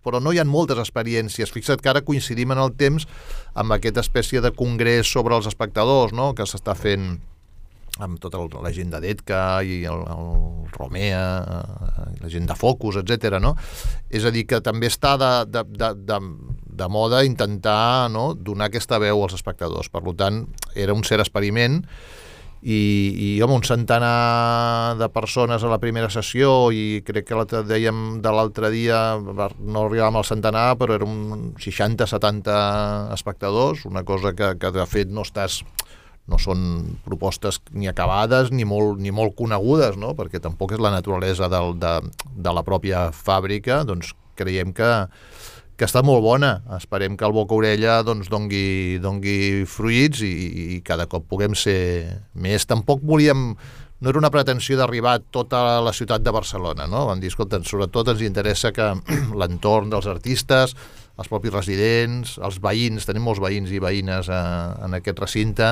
però 0.05 0.21
no 0.21 0.33
hi 0.33 0.39
ha 0.39 0.47
moltes 0.47 0.79
experiències. 0.81 1.51
Fixa't 1.51 1.81
que 1.81 1.91
ara 1.91 2.05
coincidim 2.05 2.53
en 2.53 2.61
el 2.61 2.75
temps 2.77 3.07
amb 3.57 3.75
aquesta 3.75 4.05
espècie 4.05 4.43
de 4.45 4.53
congrés 4.55 5.09
sobre 5.11 5.35
els 5.35 5.49
espectadors 5.49 6.13
no? 6.13 6.33
que 6.37 6.47
s'està 6.47 6.77
fent 6.77 7.15
amb 8.03 8.19
tota 8.19 8.41
la 8.59 8.71
gent 8.75 8.91
de 8.91 8.99
Detka 8.99 9.61
i 9.63 9.83
el, 9.87 10.01
el 10.11 10.67
Romea, 10.73 11.21
eh, 11.39 12.07
la 12.19 12.31
gent 12.31 12.49
de 12.49 12.57
Focus, 12.59 12.99
etc. 12.99 13.39
no? 13.39 13.53
És 14.11 14.27
a 14.27 14.33
dir, 14.35 14.43
que 14.49 14.59
també 14.63 14.89
està 14.91 15.15
de, 15.21 15.31
de, 15.47 15.63
de, 15.79 15.93
de, 16.09 16.19
de 16.81 16.89
moda 16.91 17.23
intentar 17.23 18.11
no? 18.11 18.33
donar 18.35 18.67
aquesta 18.67 18.99
veu 18.99 19.23
als 19.23 19.37
espectadors. 19.39 19.89
Per 19.91 20.03
tant, 20.19 20.43
era 20.75 20.95
un 20.95 21.07
cert 21.07 21.23
experiment 21.23 21.83
i, 22.65 22.77
i 23.21 23.41
home, 23.45 23.59
un 23.59 23.65
centenar 23.65 24.95
de 24.97 25.09
persones 25.13 25.61
a 25.61 25.69
la 25.69 25.77
primera 25.77 26.09
sessió 26.09 26.71
i 26.73 27.03
crec 27.05 27.27
que 27.29 27.37
l'altre 27.37 27.61
dèiem 27.67 28.19
de 28.25 28.31
l'altre 28.33 28.71
dia 28.73 29.01
no 29.21 29.83
arribàvem 29.83 30.17
al 30.17 30.25
centenar 30.25 30.71
però 30.79 30.97
eren 30.97 31.51
60-70 31.61 32.55
espectadors 33.13 33.85
una 33.85 34.01
cosa 34.01 34.33
que, 34.33 34.55
que 34.57 34.73
de 34.73 34.87
fet 34.89 35.13
no 35.13 35.27
estàs 35.27 35.61
no 36.25 36.39
són 36.41 36.97
propostes 37.05 37.61
ni 37.69 37.85
acabades 37.85 38.49
ni 38.49 38.65
molt, 38.65 38.97
ni 38.97 39.13
molt 39.13 39.35
conegudes, 39.37 39.93
no? 40.01 40.15
perquè 40.17 40.41
tampoc 40.41 40.73
és 40.73 40.81
la 40.81 40.89
naturalesa 40.89 41.49
del, 41.53 41.75
de, 41.77 41.93
de 42.33 42.53
la 42.57 42.63
pròpia 42.65 43.11
fàbrica, 43.13 43.83
doncs 43.85 44.15
creiem 44.35 44.73
que, 44.73 44.89
que 45.75 45.87
està 45.87 46.03
molt 46.05 46.23
bona. 46.23 46.59
Esperem 46.77 47.17
que 47.19 47.25
el 47.27 47.35
Boca 47.35 47.55
Orella 47.55 47.99
doncs, 48.07 48.29
dongui, 48.31 48.99
dongui 49.03 49.65
fruits 49.69 50.23
i, 50.23 50.33
i 50.77 50.83
cada 50.85 51.07
cop 51.11 51.27
puguem 51.29 51.55
ser 51.57 51.79
més. 52.33 52.67
Tampoc 52.69 53.03
volíem 53.03 53.51
no 54.05 54.11
era 54.11 54.19
una 54.19 54.31
pretensió 54.31 54.75
d'arribar 54.77 55.15
a 55.17 55.21
tota 55.33 55.79
la 55.81 55.93
ciutat 55.95 56.21
de 56.21 56.33
Barcelona, 56.35 56.85
no? 56.85 57.05
Vam 57.07 57.21
dir, 57.21 57.31
escolta, 57.31 57.61
sobretot 57.63 58.11
ens 58.11 58.23
interessa 58.27 58.73
que 58.75 58.91
l'entorn 59.39 59.89
dels 59.93 60.07
artistes, 60.11 60.75
els 61.15 61.31
propis 61.31 61.53
residents, 61.53 62.35
els 62.43 62.59
veïns, 62.61 63.07
tenim 63.07 63.23
molts 63.23 63.41
veïns 63.43 63.71
i 63.71 63.79
veïnes 63.79 64.29
a, 64.29 64.41
eh, 64.41 64.85
en 64.87 64.99
aquest 64.99 65.21
recinte, 65.23 65.71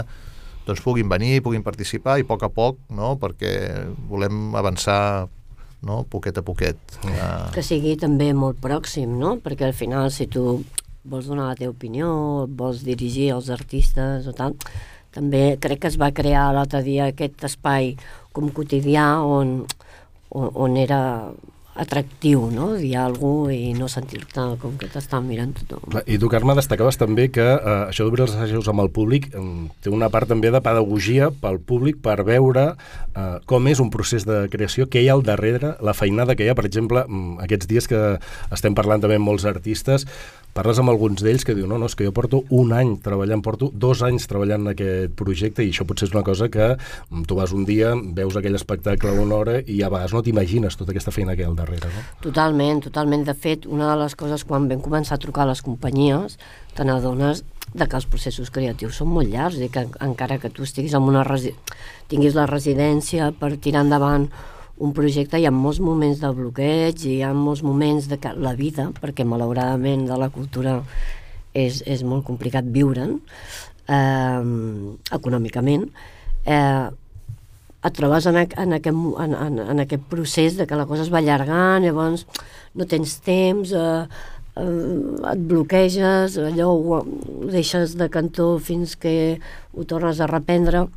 doncs 0.64 0.82
puguin 0.82 1.12
venir, 1.12 1.42
puguin 1.44 1.66
participar 1.66 2.18
i 2.20 2.24
a 2.24 2.30
poc 2.30 2.48
a 2.48 2.52
poc, 2.54 2.80
no? 2.96 3.18
perquè 3.20 3.54
volem 4.10 4.56
avançar 4.56 5.28
no? 5.84 6.04
poquet 6.10 6.38
a 6.40 6.44
poquet. 6.46 6.80
Uh... 7.04 7.52
Que 7.56 7.64
sigui 7.66 7.98
també 8.00 8.32
molt 8.38 8.60
pròxim, 8.64 9.18
no? 9.20 9.38
perquè 9.44 9.70
al 9.70 9.78
final 9.78 10.10
si 10.14 10.28
tu 10.32 10.64
vols 11.04 11.28
donar 11.28 11.50
la 11.52 11.60
teva 11.60 11.74
opinió, 11.74 12.10
vols 12.48 12.84
dirigir 12.88 13.34
els 13.36 13.50
artistes 13.52 14.28
o 14.30 14.34
tal, 14.36 14.56
també 15.14 15.58
crec 15.62 15.84
que 15.84 15.92
es 15.92 16.00
va 16.00 16.14
crear 16.16 16.48
l'altre 16.56 16.82
dia 16.86 17.12
aquest 17.12 17.44
espai 17.46 17.94
com 18.34 18.50
quotidià 18.56 19.20
on, 19.22 19.60
on, 20.32 20.48
on 20.66 20.78
era 20.80 21.02
atractiu, 21.76 22.48
no?, 22.54 22.74
dir 22.78 22.96
alguna 23.02 23.54
i 23.54 23.74
no 23.78 23.88
sentir-te 23.90 24.46
com 24.62 24.76
que 24.78 24.90
t'estan 24.92 25.26
mirant 25.26 25.56
tothom. 25.58 25.98
I 26.06 26.20
tu, 26.22 26.30
Carme, 26.30 26.56
destacaves 26.58 27.00
també 27.02 27.30
que 27.34 27.46
eh, 27.46 27.78
això 27.90 28.06
d'obrir 28.06 28.28
els 28.28 28.36
assajos 28.36 28.70
amb 28.70 28.84
el 28.84 28.92
públic 28.94 29.30
eh, 29.34 29.44
té 29.82 29.94
una 29.94 30.12
part 30.14 30.30
també 30.30 30.52
de 30.54 30.62
pedagogia 30.64 31.32
pel 31.44 31.60
públic 31.60 32.00
per 32.04 32.20
veure 32.28 32.68
eh, 32.70 33.40
com 33.50 33.72
és 33.72 33.82
un 33.82 33.90
procés 33.94 34.28
de 34.30 34.44
creació, 34.54 34.86
què 34.86 35.02
hi 35.02 35.10
ha 35.10 35.18
al 35.18 35.26
darrere, 35.26 35.76
la 35.82 35.98
feinada 35.98 36.38
que 36.38 36.46
hi 36.46 36.54
ha, 36.54 36.58
per 36.58 36.68
exemple, 36.70 37.06
mm, 37.08 37.42
aquests 37.48 37.70
dies 37.70 37.90
que 37.90 38.04
estem 38.54 38.78
parlant 38.78 39.02
també 39.02 39.18
amb 39.18 39.30
molts 39.32 39.48
artistes, 39.50 40.06
parles 40.54 40.80
amb 40.80 40.92
alguns 40.94 41.24
d'ells 41.26 41.46
que 41.46 41.56
diu 41.58 41.68
no, 41.70 41.80
no, 41.82 41.90
és 41.90 41.96
que 41.98 42.06
jo 42.06 42.14
porto 42.16 42.44
un 42.54 42.74
any 42.78 42.96
treballant, 43.04 43.42
porto 43.46 43.72
dos 43.74 44.04
anys 44.06 44.28
treballant 44.30 44.68
en 44.68 44.74
aquest 44.74 45.16
projecte 45.20 45.66
i 45.66 45.72
això 45.74 45.88
potser 45.90 46.10
és 46.10 46.16
una 46.16 46.26
cosa 46.26 46.50
que 46.54 46.74
mm, 46.76 47.24
tu 47.30 47.38
vas 47.40 47.54
un 47.58 47.66
dia, 47.70 47.94
veus 48.18 48.38
aquell 48.38 48.58
espectacle 48.60 49.16
una 49.24 49.40
hora 49.42 49.58
i 49.66 49.82
a 49.82 49.90
vegades 49.94 50.14
no 50.14 50.24
t'imagines 50.26 50.78
tota 50.78 50.94
aquesta 50.94 51.14
feina 51.16 51.36
que 51.36 51.44
hi 51.44 51.48
ha 51.48 51.52
al 51.52 51.58
darrere, 51.58 51.90
no? 51.90 52.06
Totalment, 52.24 52.84
totalment. 52.86 53.26
De 53.26 53.34
fet, 53.34 53.66
una 53.66 53.90
de 53.92 53.98
les 54.04 54.16
coses 54.20 54.46
quan 54.48 54.70
vam 54.70 54.84
començar 54.84 55.18
a 55.18 55.24
trucar 55.24 55.48
a 55.48 55.52
les 55.54 55.64
companyies, 55.66 56.38
te 56.78 56.86
n'adones 56.86 57.44
de 57.74 57.88
que 57.90 57.98
els 57.98 58.06
processos 58.06 58.52
creatius 58.54 59.00
són 59.02 59.10
molt 59.10 59.32
llargs 59.34 59.58
i 59.62 59.70
que 59.74 59.88
encara 60.06 60.38
que 60.42 60.52
tu 60.54 60.66
estiguis 60.68 60.94
en 60.94 61.08
una 61.10 61.24
tinguis 62.12 62.36
la 62.38 62.46
residència 62.46 63.32
per 63.40 63.56
tirar 63.58 63.82
endavant 63.88 64.28
un 64.82 64.94
projecte 64.94 65.38
hi 65.38 65.46
ha 65.46 65.54
molts 65.54 65.80
moments 65.84 66.22
de 66.22 66.32
bloqueig, 66.34 67.06
hi 67.06 67.20
ha 67.22 67.34
molts 67.38 67.62
moments 67.64 68.08
de 68.10 68.18
que 68.22 68.34
la 68.34 68.56
vida, 68.58 68.90
perquè 69.00 69.26
malauradament 69.26 70.08
de 70.10 70.18
la 70.18 70.32
cultura 70.34 70.80
és, 71.54 71.84
és 71.86 72.02
molt 72.04 72.26
complicat 72.26 72.66
viure'n 72.66 73.20
eh, 73.20 74.42
econòmicament, 75.14 75.86
eh, 76.46 76.90
et 77.84 77.98
trobes 77.98 78.26
en, 78.32 78.40
en, 78.40 78.76
aquest, 78.80 79.02
en, 79.26 79.34
en, 79.36 79.60
en 79.76 79.84
aquest 79.84 80.06
procés 80.10 80.58
de 80.58 80.68
que 80.68 80.80
la 80.80 80.88
cosa 80.90 81.04
es 81.04 81.12
va 81.14 81.20
allargant, 81.20 81.84
llavors 81.84 82.26
no 82.80 82.88
tens 82.90 83.18
temps, 83.26 83.74
eh, 83.76 84.06
eh, 84.58 85.34
et 85.34 85.44
bloqueges, 85.52 86.40
allò 86.48 86.72
ho, 86.74 87.02
ho 87.04 87.52
deixes 87.52 87.98
de 88.00 88.10
cantó 88.10 88.56
fins 88.58 88.96
que 88.98 89.38
ho 89.74 89.86
tornes 89.86 90.24
a 90.24 90.32
reprendre 90.32 90.88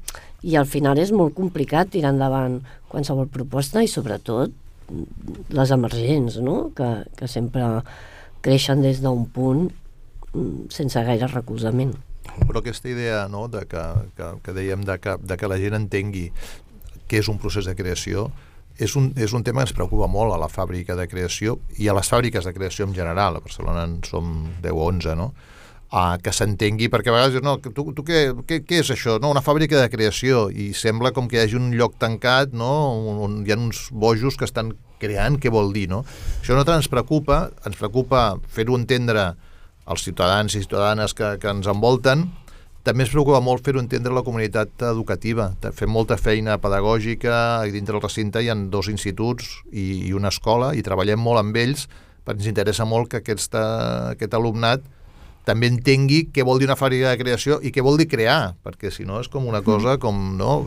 i 0.47 0.55
al 0.57 0.69
final 0.71 0.99
és 1.03 1.11
molt 1.13 1.35
complicat 1.35 1.91
tirar 1.91 2.15
endavant 2.15 2.61
qualsevol 2.97 3.29
proposta 3.29 3.85
i 3.85 3.91
sobretot 3.91 4.55
les 5.53 5.73
emergents, 5.75 6.39
no? 6.41 6.71
que, 6.77 6.89
que 7.19 7.29
sempre 7.29 7.83
creixen 8.45 8.83
des 8.85 9.03
d'un 9.05 9.27
punt 9.35 9.67
mm, 10.33 10.69
sense 10.73 11.03
gaire 11.05 11.29
recolzament. 11.33 11.95
Però 12.37 12.61
aquesta 12.61 12.91
idea 12.91 13.25
no, 13.31 13.47
de 13.51 13.65
que, 13.69 13.83
que, 14.17 14.31
que 14.45 14.55
dèiem 14.57 14.85
de 14.87 14.99
que, 15.03 15.17
de 15.23 15.39
que 15.39 15.51
la 15.51 15.59
gent 15.63 15.79
entengui 15.79 16.29
què 17.07 17.23
és 17.23 17.31
un 17.31 17.39
procés 17.43 17.69
de 17.69 17.77
creació 17.79 18.29
és 18.77 18.93
un, 18.99 19.09
és 19.17 19.33
un 19.33 19.45
tema 19.45 19.63
que 19.63 19.71
ens 19.71 19.77
preocupa 19.77 20.09
molt 20.11 20.35
a 20.35 20.41
la 20.41 20.51
fàbrica 20.53 20.97
de 20.99 21.07
creació 21.09 21.57
i 21.81 21.89
a 21.89 21.95
les 21.97 22.11
fàbriques 22.13 22.45
de 22.45 22.53
creació 22.53 22.85
en 22.87 22.95
general. 22.97 23.39
A 23.39 23.45
Barcelona 23.45 23.87
en 23.89 24.01
som 24.05 24.35
10 24.63 24.75
o 24.75 24.89
11, 24.91 25.17
no? 25.17 25.31
Uh, 25.87 26.17
que 26.19 26.33
s'entengui, 26.35 26.89
perquè 26.91 27.13
a 27.13 27.15
vegades 27.15 27.45
no, 27.47 27.53
tu, 27.63 27.85
tu 27.95 28.03
què, 28.03 28.33
què, 28.43 28.57
què 28.67 28.81
és 28.83 28.89
això? 28.91 29.21
No, 29.23 29.29
una 29.31 29.43
fàbrica 29.45 29.79
de 29.79 29.87
creació 29.87 30.49
i 30.51 30.73
sembla 30.75 31.13
com 31.15 31.29
que 31.31 31.39
hi 31.39 31.45
hagi 31.45 31.61
un 31.61 31.69
lloc 31.79 31.95
tancat 32.03 32.57
no? 32.59 32.71
on, 33.07 33.21
on 33.23 33.37
hi 33.47 33.55
ha 33.55 33.59
uns 33.61 33.85
bojos 33.95 34.35
que 34.35 34.49
estan 34.49 34.73
creant, 34.99 35.37
què 35.39 35.53
vol 35.55 35.71
dir, 35.71 35.85
no? 35.93 36.01
Això 36.41 36.57
nosaltres 36.57 36.81
ens 36.83 36.91
preocupa, 36.91 37.39
ens 37.71 37.79
preocupa 37.79 38.25
fer-ho 38.51 38.75
entendre 38.75 39.29
als 39.87 40.03
ciutadans 40.03 40.57
i 40.57 40.65
ciutadanes 40.65 41.15
que, 41.15 41.37
que 41.39 41.55
ens 41.55 41.71
envolten, 41.71 42.27
també 42.87 43.07
ens 43.07 43.15
preocupa 43.15 43.39
molt 43.43 43.63
fer-ho 43.67 43.79
entendre 43.83 44.15
la 44.15 44.25
comunitat 44.27 44.83
educativa. 44.91 45.49
Fem 45.75 45.91
molta 45.91 46.19
feina 46.19 46.59
pedagògica, 46.63 47.63
dintre 47.71 47.95
del 47.95 48.03
recinte 48.05 48.43
hi 48.43 48.51
ha 48.51 48.59
dos 48.75 48.91
instituts 48.91 49.57
i, 49.71 50.09
i 50.11 50.13
una 50.19 50.35
escola, 50.35 50.75
i 50.75 50.83
treballem 50.87 51.23
molt 51.23 51.43
amb 51.43 51.63
ells, 51.63 51.87
perquè 52.27 52.43
ens 52.43 52.51
interessa 52.51 52.87
molt 52.87 53.11
que 53.11 53.23
aquesta, 53.23 53.63
aquest 54.19 54.35
alumnat 54.39 54.83
també 55.47 55.69
entengui 55.71 56.25
què 56.35 56.43
vol 56.47 56.59
dir 56.59 56.67
una 56.67 56.77
fàbrica 56.79 57.13
de 57.13 57.19
creació 57.21 57.61
i 57.63 57.71
què 57.71 57.85
vol 57.85 58.01
dir 58.01 58.09
crear, 58.11 58.57
perquè 58.67 58.91
si 58.91 59.07
no 59.07 59.21
és 59.23 59.29
com 59.31 59.47
una 59.47 59.63
cosa 59.63 59.95
com, 60.03 60.35
no? 60.39 60.65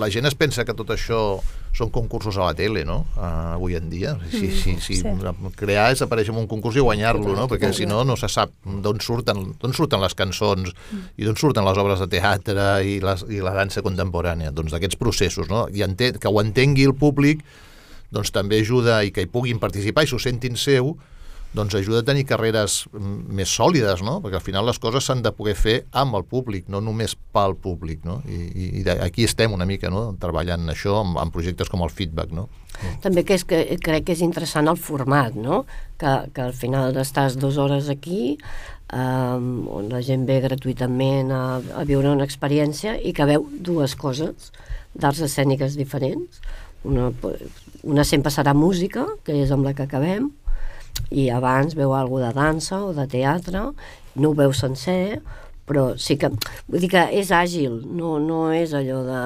La 0.00 0.10
gent 0.10 0.26
es 0.26 0.34
pensa 0.34 0.66
que 0.66 0.74
tot 0.74 0.90
això 0.90 1.20
són 1.74 1.90
concursos 1.94 2.36
a 2.38 2.48
la 2.48 2.54
tele, 2.58 2.84
no? 2.86 3.00
Uh, 3.14 3.54
avui 3.54 3.74
en 3.78 3.88
dia. 3.90 4.14
Si, 4.30 4.50
si, 4.54 4.74
si 4.82 4.98
sí. 5.00 5.32
crear 5.58 5.88
és 5.94 6.02
aparèixer 6.02 6.34
en 6.34 6.40
un 6.42 6.50
concurs 6.50 6.78
i 6.78 6.82
guanyar-lo, 6.82 7.34
no? 7.38 7.46
Perquè 7.50 7.72
si 7.74 7.86
no, 7.90 8.02
no 8.06 8.18
se 8.18 8.30
sap 8.30 8.52
d'on 8.62 9.02
surten, 9.02 9.42
surten 9.74 10.02
les 10.02 10.14
cançons 10.18 10.74
i 11.18 11.26
d'on 11.26 11.38
surten 11.38 11.66
les 11.66 11.82
obres 11.82 12.02
de 12.02 12.10
teatre 12.10 12.68
i, 12.86 13.00
les, 13.02 13.26
i 13.30 13.42
la 13.42 13.54
dansa 13.58 13.82
contemporània. 13.86 14.54
Doncs 14.54 14.74
d'aquests 14.74 14.98
processos, 14.98 15.50
no? 15.50 15.66
I 15.74 15.86
enten, 15.86 16.18
que 16.22 16.30
ho 16.30 16.42
entengui 16.42 16.86
el 16.86 16.94
públic 16.98 17.42
doncs 18.14 18.30
també 18.30 18.60
ajuda 18.62 19.00
i 19.02 19.10
que 19.10 19.24
hi 19.24 19.30
puguin 19.30 19.58
participar 19.62 20.04
i 20.06 20.10
s'ho 20.10 20.20
sentin 20.22 20.54
seu, 20.60 20.94
doncs 21.54 21.76
ajuda 21.78 22.02
a 22.02 22.06
tenir 22.06 22.24
carreres 22.26 22.82
més 22.92 23.52
sòlides, 23.54 24.02
no? 24.02 24.18
perquè 24.24 24.40
al 24.40 24.44
final 24.44 24.66
les 24.66 24.80
coses 24.82 25.06
s'han 25.06 25.22
de 25.22 25.32
poder 25.34 25.54
fer 25.58 25.76
amb 25.94 26.18
el 26.18 26.26
públic, 26.26 26.66
no 26.68 26.80
només 26.82 27.14
pel 27.14 27.54
públic. 27.54 28.02
No? 28.06 28.20
I, 28.26 28.80
i, 28.80 28.84
aquí 28.98 29.26
estem 29.28 29.54
una 29.54 29.66
mica 29.68 29.90
no? 29.92 30.08
treballant 30.20 30.66
això, 30.72 30.98
amb, 31.04 31.18
amb 31.22 31.34
projectes 31.34 31.70
com 31.70 31.86
el 31.86 31.94
feedback. 31.94 32.34
No? 32.34 32.48
També 33.04 33.22
que, 33.22 33.38
és, 33.38 33.46
que 33.46 33.62
crec 33.82 34.08
que 34.08 34.16
és 34.18 34.24
interessant 34.26 34.68
el 34.70 34.80
format, 34.80 35.38
no? 35.38 35.62
que, 36.00 36.16
que 36.34 36.48
al 36.48 36.54
final 36.58 36.98
estàs 36.98 37.38
dues 37.38 37.58
hores 37.62 37.90
aquí, 37.92 38.36
um, 38.90 39.66
on 39.70 39.90
la 39.94 40.02
gent 40.02 40.26
ve 40.26 40.40
gratuïtament 40.42 41.30
a, 41.34 41.44
a 41.78 41.86
viure 41.86 42.10
una 42.10 42.26
experiència 42.26 42.98
i 42.98 43.14
que 43.14 43.30
veu 43.30 43.46
dues 43.54 43.94
coses 43.94 44.50
d'arts 44.94 45.22
escèniques 45.26 45.78
diferents. 45.78 46.42
Una, 46.84 47.12
una 47.86 48.04
sempre 48.04 48.32
serà 48.34 48.52
música, 48.58 49.06
que 49.24 49.38
és 49.44 49.54
amb 49.54 49.64
la 49.66 49.72
que 49.76 49.86
acabem, 49.86 50.32
i 51.10 51.28
abans 51.30 51.76
veu 51.78 51.94
alguna 51.94 52.30
de 52.30 52.40
dansa 52.40 52.82
o 52.84 52.92
de 52.96 53.06
teatre, 53.10 53.62
no 54.14 54.30
ho 54.30 54.36
veu 54.38 54.52
sencer, 54.56 55.20
però 55.64 55.94
sí 56.00 56.18
que, 56.20 56.28
vull 56.68 56.82
dir 56.82 56.90
que 56.92 57.02
és 57.16 57.30
àgil, 57.32 57.78
no, 57.96 58.18
no 58.20 58.46
és 58.52 58.74
allò 58.76 59.00
de 59.06 59.20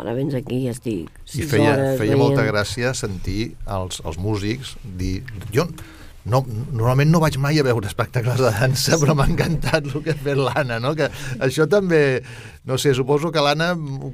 ara 0.00 0.14
vens 0.16 0.34
aquí 0.34 0.64
i 0.64 0.70
estic 0.72 1.10
I 1.38 1.46
feia, 1.46 1.74
hores 1.74 2.00
feia 2.00 2.16
veient... 2.16 2.22
molta 2.24 2.46
gràcia 2.48 2.94
sentir 2.98 3.52
els, 3.70 4.02
els 4.04 4.18
músics 4.18 4.74
dir, 4.98 5.20
jo 5.54 5.68
no, 6.24 6.42
normalment 6.70 7.10
no 7.10 7.20
vaig 7.22 7.36
mai 7.42 7.58
a 7.58 7.64
veure 7.66 7.88
espectacles 7.90 8.38
de 8.38 8.52
dansa, 8.54 8.98
però 9.00 9.16
m'ha 9.18 9.26
encantat 9.30 9.88
el 9.90 10.04
que 10.04 10.14
ha 10.14 10.18
fet 10.18 10.38
l'Anna, 10.38 10.78
no? 10.82 10.94
que 10.98 11.08
això 11.42 11.66
també, 11.70 12.22
no 12.68 12.78
sé, 12.78 12.94
suposo 12.94 13.32
que 13.34 13.42
l'Anna, 13.42 13.72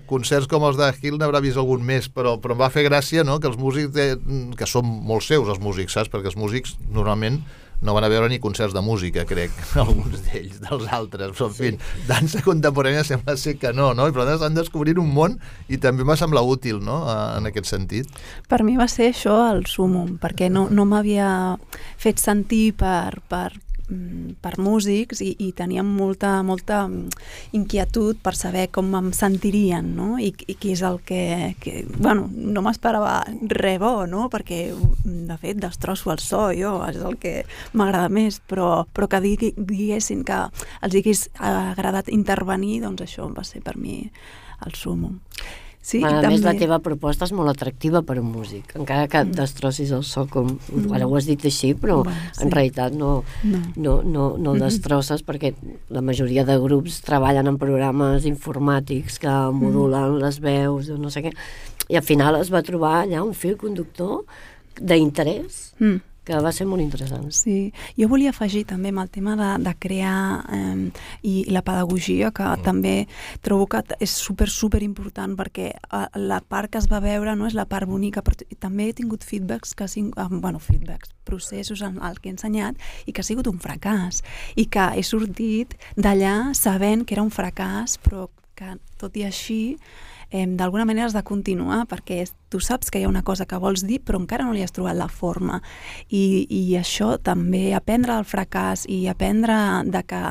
concerts 0.09 0.49
com 0.49 0.65
els 0.69 0.81
de 0.81 0.88
Hill 1.03 1.19
n'haurà 1.21 1.43
vist 1.45 1.61
algun 1.61 1.85
més, 1.85 2.09
però, 2.09 2.38
però 2.41 2.57
em 2.57 2.62
va 2.65 2.73
fer 2.73 2.87
gràcia 2.88 3.27
no? 3.29 3.38
que 3.43 3.50
els 3.50 3.61
músics, 3.61 3.93
de, 3.93 4.11
que 4.57 4.69
són 4.71 4.88
molt 4.88 5.27
seus 5.27 5.53
els 5.53 5.61
músics, 5.61 5.99
saps? 5.99 6.12
Perquè 6.12 6.33
els 6.33 6.41
músics 6.41 6.79
normalment 6.88 7.43
no 7.82 7.94
van 7.94 8.06
a 8.06 8.11
veure 8.11 8.28
ni 8.30 8.40
concerts 8.42 8.75
de 8.75 8.82
música, 8.82 9.25
crec, 9.28 9.54
alguns 9.82 10.25
d'ells, 10.26 10.58
dels 10.64 10.88
altres, 10.94 11.35
però 11.37 11.49
en 11.50 11.54
fi, 11.54 11.73
dansa 12.08 12.42
contemporània 12.47 13.04
sembla 13.06 13.37
ser 13.38 13.56
que 13.61 13.73
no, 13.76 13.92
no? 13.94 14.08
I 14.08 14.16
per 14.16 14.25
tant 14.25 14.38
estan 14.38 14.58
descobrint 14.58 14.99
un 15.02 15.12
món 15.14 15.38
i 15.68 15.78
també 15.82 16.06
m'ha 16.06 16.18
semblat 16.18 16.47
útil, 16.49 16.82
no?, 16.85 17.00
en 17.08 17.47
aquest 17.50 17.70
sentit. 17.70 18.11
Per 18.50 18.62
mi 18.66 18.76
va 18.80 18.88
ser 18.90 19.12
això 19.12 19.38
el 19.52 19.64
sumum, 19.70 20.16
perquè 20.23 20.50
no, 20.52 20.66
no 20.70 20.88
m'havia 20.88 21.30
fet 22.00 22.20
sentir 22.23 22.73
per, 22.78 23.20
per 23.30 23.52
per 24.42 24.54
músics 24.61 25.23
i, 25.25 25.30
i 25.40 25.52
teníem 25.57 25.87
molta, 25.97 26.42
molta 26.45 26.83
inquietud 27.57 28.18
per 28.23 28.35
saber 28.37 28.66
com 28.75 28.90
em 28.99 29.11
sentirien, 29.16 29.95
no? 29.97 30.09
I, 30.21 30.33
i 30.47 30.57
què 30.61 30.75
és 30.75 30.83
el 30.85 31.00
que... 31.09 31.23
que 31.62 31.85
bueno, 31.97 32.28
no 32.28 32.62
m'esperava 32.64 33.23
res 33.49 33.78
bo, 33.80 34.07
no? 34.11 34.26
Perquè, 34.33 34.61
de 35.04 35.38
fet, 35.40 35.61
destrosso 35.62 36.12
el 36.12 36.21
so, 36.23 36.49
jo, 36.57 36.75
és 36.88 37.00
el 37.00 37.16
que 37.21 37.35
m'agrada 37.73 38.12
més, 38.12 38.42
però, 38.49 38.85
però 38.92 39.09
que 39.09 39.23
digui, 39.25 39.54
diguessin 39.57 40.25
que 40.28 40.42
els 40.85 40.99
hagués 41.00 41.28
agradat 41.38 42.12
intervenir, 42.12 42.83
doncs 42.85 43.07
això 43.07 43.30
va 43.33 43.47
ser 43.47 43.64
per 43.64 43.78
mi 43.80 44.02
el 44.66 44.76
sumum. 44.76 45.16
Sí, 45.80 46.00
a 46.02 46.11
també... 46.11 46.35
més, 46.35 46.42
la 46.44 46.52
teva 46.58 46.80
proposta 46.85 47.25
és 47.25 47.32
molt 47.32 47.49
atractiva 47.52 48.02
per 48.04 48.18
un 48.20 48.28
músic, 48.32 48.75
encara 48.76 49.06
que 49.08 49.23
mm. 49.23 49.37
destrossis 49.38 49.92
el 49.94 50.02
so 50.04 50.26
com... 50.28 50.50
Mm. 50.73 50.90
Ara 50.97 51.06
ho 51.08 51.14
has 51.16 51.28
dit 51.28 51.47
així, 51.49 51.73
però 51.78 52.00
bueno, 52.02 52.26
sí. 52.35 52.42
en 52.44 52.52
realitat 52.52 52.97
no, 52.99 53.12
no. 53.47 53.62
no, 53.76 53.94
no, 54.02 54.26
no 54.42 54.56
el 54.56 54.66
destrosses 54.66 55.25
perquè 55.25 55.54
la 55.94 56.02
majoria 56.04 56.44
de 56.49 56.58
grups 56.61 57.00
treballen 57.06 57.49
en 57.49 57.61
programes 57.62 58.28
informàtics 58.28 59.16
que 59.23 59.38
modulen 59.54 60.18
mm. 60.18 60.20
les 60.26 60.42
veus 60.44 60.92
o 60.92 60.99
no 61.00 61.14
sé 61.14 61.25
què, 61.25 61.32
i 61.88 61.97
al 61.97 62.04
final 62.04 62.37
es 62.42 62.52
va 62.52 62.64
trobar 62.66 62.99
allà 63.04 63.25
un 63.25 63.32
fil 63.38 63.56
conductor 63.61 64.26
d'interès 64.78 65.73
mm 65.78 66.04
que 66.28 66.38
va 66.44 66.52
ser 66.52 66.66
molt 66.68 66.85
interessant. 66.85 67.30
Sí, 67.32 67.73
jo 67.97 68.08
volia 68.11 68.35
afegir 68.35 68.66
també 68.68 68.92
amb 68.92 69.00
el 69.00 69.11
tema 69.12 69.37
de, 69.38 69.49
de 69.64 69.75
crear 69.80 70.44
eh, 70.52 70.90
i 71.25 71.35
la 71.49 71.64
pedagogia, 71.64 72.30
que 72.37 72.44
mm. 72.44 72.64
també 72.66 72.94
trobo 73.44 73.68
que 73.73 73.80
és 74.04 74.12
super, 74.12 74.50
super 74.52 74.82
important 74.85 75.37
perquè 75.38 75.70
eh, 75.73 76.02
la 76.20 76.42
part 76.44 76.73
que 76.73 76.82
es 76.82 76.88
va 76.90 77.00
veure 77.04 77.37
no 77.38 77.49
és 77.49 77.56
la 77.56 77.68
part 77.70 77.88
bonica, 77.88 78.23
però 78.25 78.37
també 78.61 78.90
he 78.90 78.97
tingut 78.99 79.25
feedbacks, 79.25 79.73
que, 79.78 79.88
bueno, 80.30 80.61
feedbacks, 80.61 81.14
processos 81.28 81.80
en 81.82 82.00
el 82.04 82.20
que 82.20 82.30
he 82.30 82.35
ensenyat 82.37 82.76
i 83.06 83.12
que 83.12 83.25
ha 83.25 83.28
sigut 83.28 83.49
un 83.49 83.61
fracàs 83.61 84.23
i 84.56 84.66
que 84.73 84.90
he 84.97 85.04
sortit 85.04 85.76
d'allà 85.97 86.54
sabent 86.56 87.04
que 87.04 87.16
era 87.16 87.25
un 87.25 87.32
fracàs 87.32 87.99
però 88.04 88.28
que 88.58 88.76
tot 88.99 89.16
i 89.16 89.25
així 89.28 89.76
eh, 90.30 90.47
d'alguna 90.47 90.85
manera 90.85 91.06
has 91.06 91.16
de 91.16 91.23
continuar 91.23 91.85
perquè 91.88 92.25
tu 92.49 92.61
saps 92.61 92.90
que 92.90 93.00
hi 93.00 93.06
ha 93.06 93.12
una 93.12 93.25
cosa 93.25 93.47
que 93.47 93.61
vols 93.61 93.85
dir 93.87 94.00
però 94.04 94.20
encara 94.20 94.44
no 94.44 94.54
li 94.56 94.62
has 94.64 94.75
trobat 94.76 94.97
la 94.97 95.08
forma. 95.08 95.62
I, 96.08 96.47
i 96.49 96.76
això 96.78 97.16
també 97.23 97.73
aprendre 97.76 98.14
del 98.14 98.28
fracàs 98.28 98.87
i 98.88 99.06
aprendre 99.08 99.56
de 99.88 100.04
que 100.08 100.23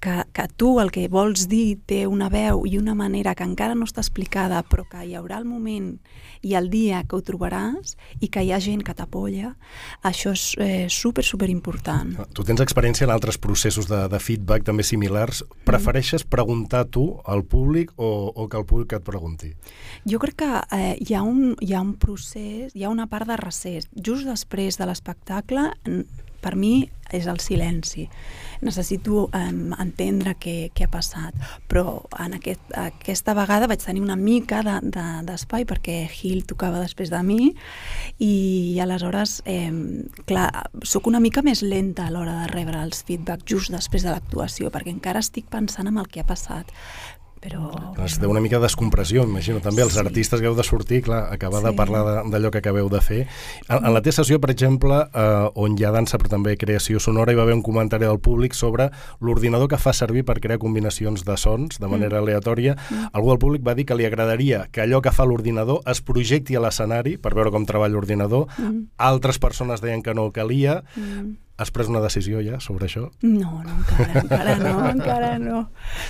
que, 0.00 0.22
que 0.32 0.46
tu 0.56 0.78
el 0.80 0.90
que 0.94 1.06
vols 1.10 1.46
dir 1.50 1.78
té 1.86 2.04
una 2.06 2.28
veu 2.32 2.64
i 2.68 2.76
una 2.78 2.94
manera 2.94 3.34
que 3.34 3.46
encara 3.46 3.76
no 3.78 3.86
està 3.88 4.02
explicada, 4.02 4.62
però 4.62 4.84
que 4.88 5.04
hi 5.06 5.16
haurà 5.18 5.38
el 5.40 5.48
moment 5.48 5.96
i 6.42 6.54
el 6.58 6.68
dia 6.70 7.02
que 7.06 7.16
ho 7.16 7.22
trobaràs 7.22 7.96
i 8.20 8.28
que 8.32 8.42
hi 8.42 8.50
ha 8.52 8.60
gent 8.62 8.82
que 8.86 8.94
t'apoya, 8.98 9.52
això 10.02 10.32
és 10.34 10.46
eh, 10.58 10.86
super, 10.90 11.24
super 11.24 11.48
important. 11.50 12.16
Ah, 12.18 12.26
tu 12.26 12.44
tens 12.46 12.62
experiència 12.64 13.06
en 13.06 13.14
altres 13.14 13.38
processos 13.38 13.88
de, 13.90 14.00
de 14.10 14.20
feedback 14.22 14.66
també 14.66 14.86
similars. 14.86 15.42
Mm. 15.44 15.62
Prefereixes 15.68 16.26
preguntar 16.26 16.84
tu 16.90 17.06
al 17.24 17.44
públic 17.44 17.92
o, 17.96 18.32
o 18.34 18.48
que 18.48 18.58
el 18.58 18.66
públic 18.66 18.96
et 18.98 19.06
pregunti? 19.06 19.52
Jo 20.08 20.18
crec 20.22 20.40
que 20.42 20.50
eh, 20.74 20.96
hi, 20.98 21.14
ha 21.14 21.22
un, 21.22 21.54
hi 21.60 21.74
ha 21.74 21.84
un 21.84 21.94
procés, 22.02 22.74
hi 22.74 22.84
ha 22.84 22.92
una 22.92 23.08
part 23.10 23.30
de 23.30 23.38
recés. 23.38 23.88
Just 23.94 24.26
després 24.28 24.78
de 24.80 24.88
l'espectacle, 24.88 25.70
per 26.42 26.56
mi 26.58 26.90
és 27.12 27.28
el 27.28 27.38
silenci 27.44 28.08
necessito 28.62 29.26
um, 29.26 29.72
entendre 29.82 30.36
què, 30.40 30.70
què 30.74 30.86
ha 30.86 30.90
passat. 30.90 31.36
Però 31.70 31.98
en 32.22 32.36
aquest, 32.38 32.62
aquesta 32.78 33.34
vegada 33.36 33.68
vaig 33.70 33.82
tenir 33.84 34.02
una 34.04 34.16
mica 34.16 34.62
d'espai 34.62 35.64
de, 35.64 35.66
de, 35.66 35.70
perquè 35.72 35.96
Gil 36.12 36.46
tocava 36.48 36.80
després 36.82 37.10
de 37.12 37.20
mi 37.26 37.52
i 38.22 38.32
aleshores, 38.82 39.40
eh, 39.50 39.70
clar, 40.30 40.48
sóc 40.86 41.10
una 41.10 41.20
mica 41.20 41.42
més 41.44 41.64
lenta 41.66 42.06
a 42.06 42.14
l'hora 42.14 42.38
de 42.44 42.52
rebre 42.54 42.80
els 42.82 43.02
feedback 43.06 43.44
just 43.48 43.74
després 43.74 44.06
de 44.06 44.14
l'actuació, 44.14 44.70
perquè 44.72 44.94
encara 44.94 45.22
estic 45.22 45.50
pensant 45.50 45.90
en 45.90 45.98
el 45.98 46.08
que 46.08 46.22
ha 46.22 46.28
passat 46.28 46.70
però... 47.42 47.72
Es 48.04 48.18
deu 48.22 48.30
una 48.30 48.40
mica 48.42 48.60
de 48.60 48.68
descompressió, 48.68 49.24
imagino, 49.26 49.60
també. 49.62 49.82
Els 49.82 49.96
sí. 49.96 50.00
artistes 50.02 50.40
que 50.40 50.46
heu 50.46 50.54
de 50.54 50.64
sortir, 50.66 51.02
clar, 51.08 51.24
acabar 51.34 51.60
sí. 51.60 51.66
de 51.68 51.72
parlar 51.78 52.22
d'allò 52.30 52.52
que 52.54 52.62
acabeu 52.62 52.88
de 52.92 53.00
fer. 53.02 53.20
En, 53.66 53.82
en 53.82 53.90
la 53.94 54.02
teva 54.04 54.20
sessió, 54.20 54.38
per 54.42 54.52
exemple, 54.54 55.00
eh, 55.10 55.50
on 55.58 55.74
hi 55.78 55.86
ha 55.86 55.92
dansa 55.94 56.20
però 56.22 56.30
també 56.36 56.54
creació 56.60 57.02
sonora, 57.02 57.34
hi 57.34 57.38
va 57.38 57.46
haver 57.46 57.58
un 57.58 57.64
comentari 57.66 58.06
del 58.06 58.22
públic 58.22 58.54
sobre 58.54 58.88
l'ordinador 59.20 59.70
que 59.72 59.80
fa 59.82 59.94
servir 59.96 60.24
per 60.28 60.38
crear 60.40 60.60
combinacions 60.62 61.26
de 61.26 61.36
sons 61.36 61.82
de 61.82 61.90
manera 61.90 62.20
mm. 62.20 62.22
aleatòria. 62.22 62.76
Mm. 62.78 63.12
Algú 63.18 63.34
del 63.34 63.42
públic 63.42 63.66
va 63.66 63.76
dir 63.78 63.88
que 63.90 63.98
li 63.98 64.06
agradaria 64.06 64.68
que 64.70 64.86
allò 64.86 65.02
que 65.02 65.14
fa 65.14 65.26
l'ordinador 65.26 65.82
es 65.90 66.02
projecti 66.06 66.56
a 66.56 66.62
l'escenari 66.62 67.18
per 67.18 67.34
veure 67.34 67.50
com 67.54 67.66
treballa 67.66 67.96
l'ordinador. 67.96 68.46
Mm. 68.58 68.92
Altres 69.02 69.42
persones 69.42 69.82
deien 69.82 70.06
que 70.06 70.14
no 70.14 70.30
calia. 70.30 70.82
Mm 70.94 71.42
Has 71.62 71.70
pres 71.70 71.86
una 71.86 72.00
decisió 72.02 72.40
ja 72.42 72.58
sobre 72.58 72.88
això? 72.88 73.04
No, 73.22 73.60
no, 73.62 73.76
encara, 73.76 74.18
encara 74.18 74.54
no, 74.58 74.72
encara 74.96 75.28
no. 75.38 75.60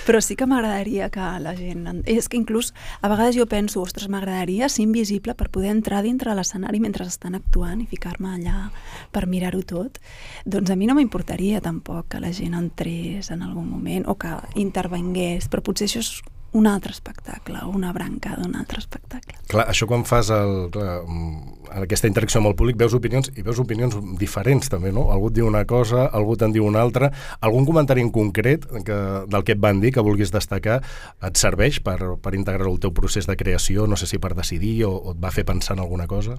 Però 0.07 0.17
sí 0.25 0.33
que 0.33 0.47
m'agradaria 0.49 1.11
que 1.13 1.27
la 1.43 1.53
gent... 1.53 1.85
És 2.09 2.25
que 2.25 2.39
inclús 2.39 2.71
a 3.05 3.11
vegades 3.11 3.37
jo 3.37 3.45
penso, 3.51 3.83
ostres, 3.85 4.09
m'agradaria 4.09 4.65
ser 4.65 4.87
invisible 4.87 5.37
per 5.37 5.51
poder 5.53 5.69
entrar 5.75 6.01
dintre 6.01 6.33
l'escenari 6.33 6.81
mentre 6.81 7.05
estan 7.05 7.37
actuant 7.37 7.83
i 7.83 7.89
ficar-me 7.89 8.33
allà 8.33 8.71
per 9.13 9.27
mirar-ho 9.29 9.61
tot. 9.61 10.01
Doncs 10.49 10.73
a 10.73 10.79
mi 10.79 10.89
no 10.89 10.97
m'importaria 10.97 11.61
tampoc 11.61 12.09
que 12.15 12.23
la 12.23 12.33
gent 12.33 12.57
entrés 12.57 13.29
en 13.29 13.45
algun 13.45 13.69
moment 13.69 14.09
o 14.09 14.17
que 14.17 14.33
intervengués, 14.57 15.51
però 15.53 15.61
potser 15.61 15.85
això 15.85 16.01
és 16.01 16.15
un 16.53 16.67
altre 16.67 16.93
espectacle, 16.93 17.63
una 17.65 17.91
branca 17.93 18.35
d'un 18.37 18.55
altre 18.55 18.79
espectacle. 18.79 19.39
Clar, 19.49 19.65
això 19.69 19.87
quan 19.89 20.05
fas 20.05 20.29
el, 20.33 20.69
clar, 20.73 21.01
mm, 21.01 21.63
aquesta 21.81 22.07
interacció 22.07 22.39
amb 22.39 22.51
el 22.51 22.55
públic 22.57 22.77
veus 22.77 22.93
opinions 22.93 23.31
i 23.35 23.41
veus 23.45 23.59
opinions 23.59 23.95
diferents 24.19 24.69
també, 24.69 24.91
no? 24.93 25.07
Algú 25.13 25.31
et 25.31 25.37
diu 25.39 25.47
una 25.49 25.63
cosa, 25.65 26.05
algú 26.13 26.35
te'n 26.37 26.53
diu 26.53 26.65
una 26.67 26.81
altra. 26.81 27.11
Algun 27.41 27.65
comentari 27.65 28.01
en 28.05 28.11
concret 28.13 28.67
que, 28.85 28.99
del 29.27 29.43
que 29.43 29.55
et 29.57 29.61
van 29.61 29.81
dir, 29.81 29.93
que 29.95 30.05
vulguis 30.05 30.31
destacar, 30.33 30.81
et 31.23 31.41
serveix 31.41 31.81
per, 31.83 31.97
per 32.21 32.35
integrar 32.37 32.69
el 32.69 32.79
teu 32.79 32.93
procés 32.93 33.27
de 33.29 33.37
creació, 33.39 33.87
no 33.87 33.97
sé 33.97 34.07
si 34.09 34.21
per 34.21 34.35
decidir 34.37 34.83
o, 34.85 34.93
o 34.93 35.15
et 35.15 35.21
va 35.23 35.33
fer 35.33 35.45
pensar 35.45 35.77
en 35.77 35.83
alguna 35.83 36.07
cosa? 36.07 36.37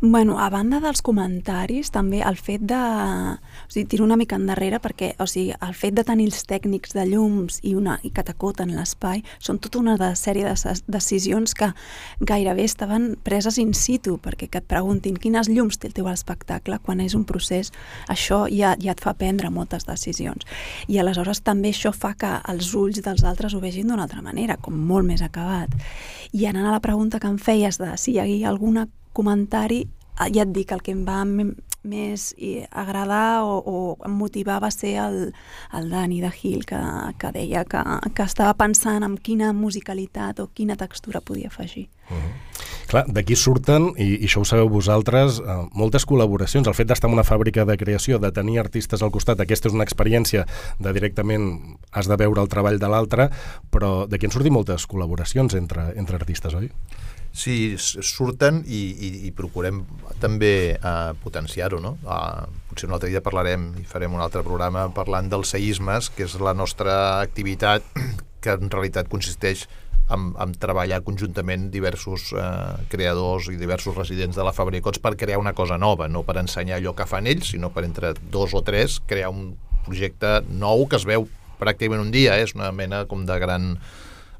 Bueno, 0.00 0.40
a 0.42 0.50
banda 0.50 0.80
dels 0.82 1.02
comentaris, 1.02 1.92
també 1.94 2.20
el 2.26 2.36
fet 2.36 2.66
de... 2.66 2.76
O 2.76 3.70
sigui, 3.70 3.86
tiro 3.86 4.04
una 4.04 4.18
mica 4.18 4.36
endarrere 4.36 4.80
perquè, 4.82 5.14
o 5.22 5.28
sigui, 5.30 5.54
el 5.54 5.74
fet 5.78 5.94
de 5.94 6.04
tenir 6.06 6.26
els 6.32 6.42
tècnics 6.48 6.96
de 6.96 7.06
llums 7.06 7.60
i, 7.62 7.76
una, 7.78 8.00
i 8.02 8.10
que 8.10 8.24
t'acoten 8.26 8.74
l'espai 8.74 9.22
són 9.40 9.58
tota 9.62 9.80
una 9.80 9.96
de 10.00 10.12
sèrie 10.16 10.46
de 10.46 10.74
decisions 10.86 11.54
que 11.54 11.72
gairebé 12.20 12.64
estaven 12.64 13.14
preses 13.24 13.58
in 13.58 13.74
situ, 13.74 14.16
perquè 14.22 14.48
que 14.50 14.62
et 14.62 14.68
preguntin 14.68 15.16
quines 15.20 15.48
llums 15.48 15.78
té 15.78 15.90
el 15.90 15.96
teu 15.96 16.08
espectacle, 16.10 16.78
quan 16.82 17.00
és 17.00 17.14
un 17.14 17.24
procés, 17.28 17.72
això 18.08 18.44
ja, 18.52 18.74
ja 18.80 18.94
et 18.94 19.02
fa 19.02 19.14
prendre 19.14 19.50
moltes 19.50 19.86
decisions. 19.88 20.46
I 20.88 21.00
aleshores 21.00 21.42
també 21.46 21.74
això 21.74 21.92
fa 21.94 22.14
que 22.18 22.32
els 22.50 22.72
ulls 22.74 23.02
dels 23.04 23.24
altres 23.24 23.54
ho 23.54 23.60
vegin 23.62 23.88
d'una 23.90 24.06
altra 24.06 24.22
manera, 24.22 24.56
com 24.56 24.76
molt 24.76 25.06
més 25.08 25.22
acabat. 25.22 25.72
I 26.32 26.46
anant 26.46 26.66
a 26.68 26.74
la 26.74 26.84
pregunta 26.84 27.20
que 27.20 27.30
em 27.30 27.38
feies 27.38 27.78
de 27.82 27.92
si 27.96 28.16
hi 28.16 28.20
havia 28.22 28.48
alguna 28.50 28.88
comentari, 29.16 29.86
ja 30.32 30.44
et 30.46 30.52
dic, 30.52 30.72
el 30.72 30.82
que 30.82 30.94
em 30.96 31.04
va 31.04 31.20
més 31.86 32.32
i 32.36 32.58
agradar 32.70 33.44
o, 33.46 33.58
o 33.64 34.10
motivar 34.10 34.60
va 34.62 34.70
ser 34.74 34.96
el, 35.02 35.18
el 35.72 35.90
Dani 35.90 36.20
de 36.20 36.32
Hill, 36.34 36.64
que, 36.66 36.80
que 37.18 37.32
deia 37.32 37.64
que, 37.64 37.82
que 38.14 38.26
estava 38.26 38.54
pensant 38.58 39.06
en 39.06 39.16
quina 39.16 39.52
musicalitat 39.56 40.40
o 40.42 40.50
quina 40.52 40.76
textura 40.76 41.20
podia 41.20 41.48
afegir. 41.48 41.88
Uh 42.10 42.16
-huh. 42.16 42.46
Clar, 42.86 43.02
d'aquí 43.10 43.34
surten, 43.34 43.88
i, 43.98 44.12
i 44.22 44.28
això 44.28 44.44
ho 44.44 44.46
sabeu 44.46 44.68
vosaltres, 44.70 45.40
eh, 45.40 45.56
moltes 45.74 46.06
col·laboracions. 46.06 46.68
El 46.70 46.76
fet 46.78 46.86
d'estar 46.86 47.10
en 47.10 47.16
una 47.18 47.24
fàbrica 47.26 47.64
de 47.66 47.76
creació, 47.76 48.20
de 48.22 48.30
tenir 48.30 48.60
artistes 48.62 49.02
al 49.02 49.10
costat, 49.10 49.40
aquesta 49.40 49.68
és 49.68 49.74
una 49.74 49.86
experiència 49.86 50.46
de 50.78 50.92
directament 50.92 51.76
has 51.90 52.06
de 52.06 52.16
veure 52.16 52.40
el 52.40 52.48
treball 52.48 52.78
de 52.78 52.88
l'altre, 52.88 53.28
però 53.70 54.06
d'aquí 54.06 54.26
en 54.26 54.30
sortir 54.30 54.54
moltes 54.54 54.86
col·laboracions 54.86 55.58
entre, 55.58 55.92
entre 55.96 56.16
artistes, 56.16 56.54
oi? 56.54 56.70
Sí, 57.36 57.76
surten 57.76 58.62
i, 58.64 58.80
i, 58.96 59.08
i 59.28 59.30
procurem 59.36 59.82
també 60.22 60.78
uh, 60.78 61.12
potenciar-ho, 61.20 61.82
no? 61.84 61.98
Uh, 62.00 62.46
potser 62.70 62.88
un 62.88 62.94
altre 62.96 63.10
dia 63.12 63.20
parlarem 63.20 63.74
i 63.76 63.84
farem 63.84 64.14
un 64.16 64.22
altre 64.24 64.40
programa 64.46 64.86
parlant 64.96 65.28
dels 65.28 65.52
seismes, 65.52 66.08
que 66.16 66.24
és 66.24 66.36
la 66.40 66.54
nostra 66.56 66.94
activitat 67.20 67.84
que 68.42 68.56
en 68.56 68.72
realitat 68.72 69.10
consisteix 69.12 69.66
en, 70.08 70.30
en 70.40 70.54
treballar 70.56 71.02
conjuntament 71.04 71.68
diversos 71.74 72.30
uh, 72.32 72.78
creadors 72.88 73.50
i 73.52 73.60
diversos 73.60 73.98
residents 73.98 74.38
de 74.38 74.46
la 74.46 74.54
Fabricots 74.56 75.02
per 75.04 75.12
crear 75.20 75.42
una 75.42 75.52
cosa 75.52 75.76
nova, 75.76 76.08
no 76.08 76.24
per 76.24 76.38
ensenyar 76.40 76.80
allò 76.80 76.96
que 76.96 77.08
fan 77.10 77.28
ells, 77.28 77.52
sinó 77.52 77.68
per 77.74 77.84
entre 77.84 78.14
dos 78.32 78.56
o 78.56 78.64
tres 78.64 78.96
crear 79.04 79.28
un 79.34 79.52
projecte 79.84 80.38
nou 80.48 80.86
que 80.88 80.96
es 80.96 81.04
veu 81.04 81.28
pràcticament 81.60 82.00
un 82.00 82.16
dia, 82.16 82.40
eh? 82.40 82.48
és 82.48 82.56
una 82.56 82.72
mena 82.72 83.04
com 83.10 83.28
de 83.28 83.36
gran 83.42 83.74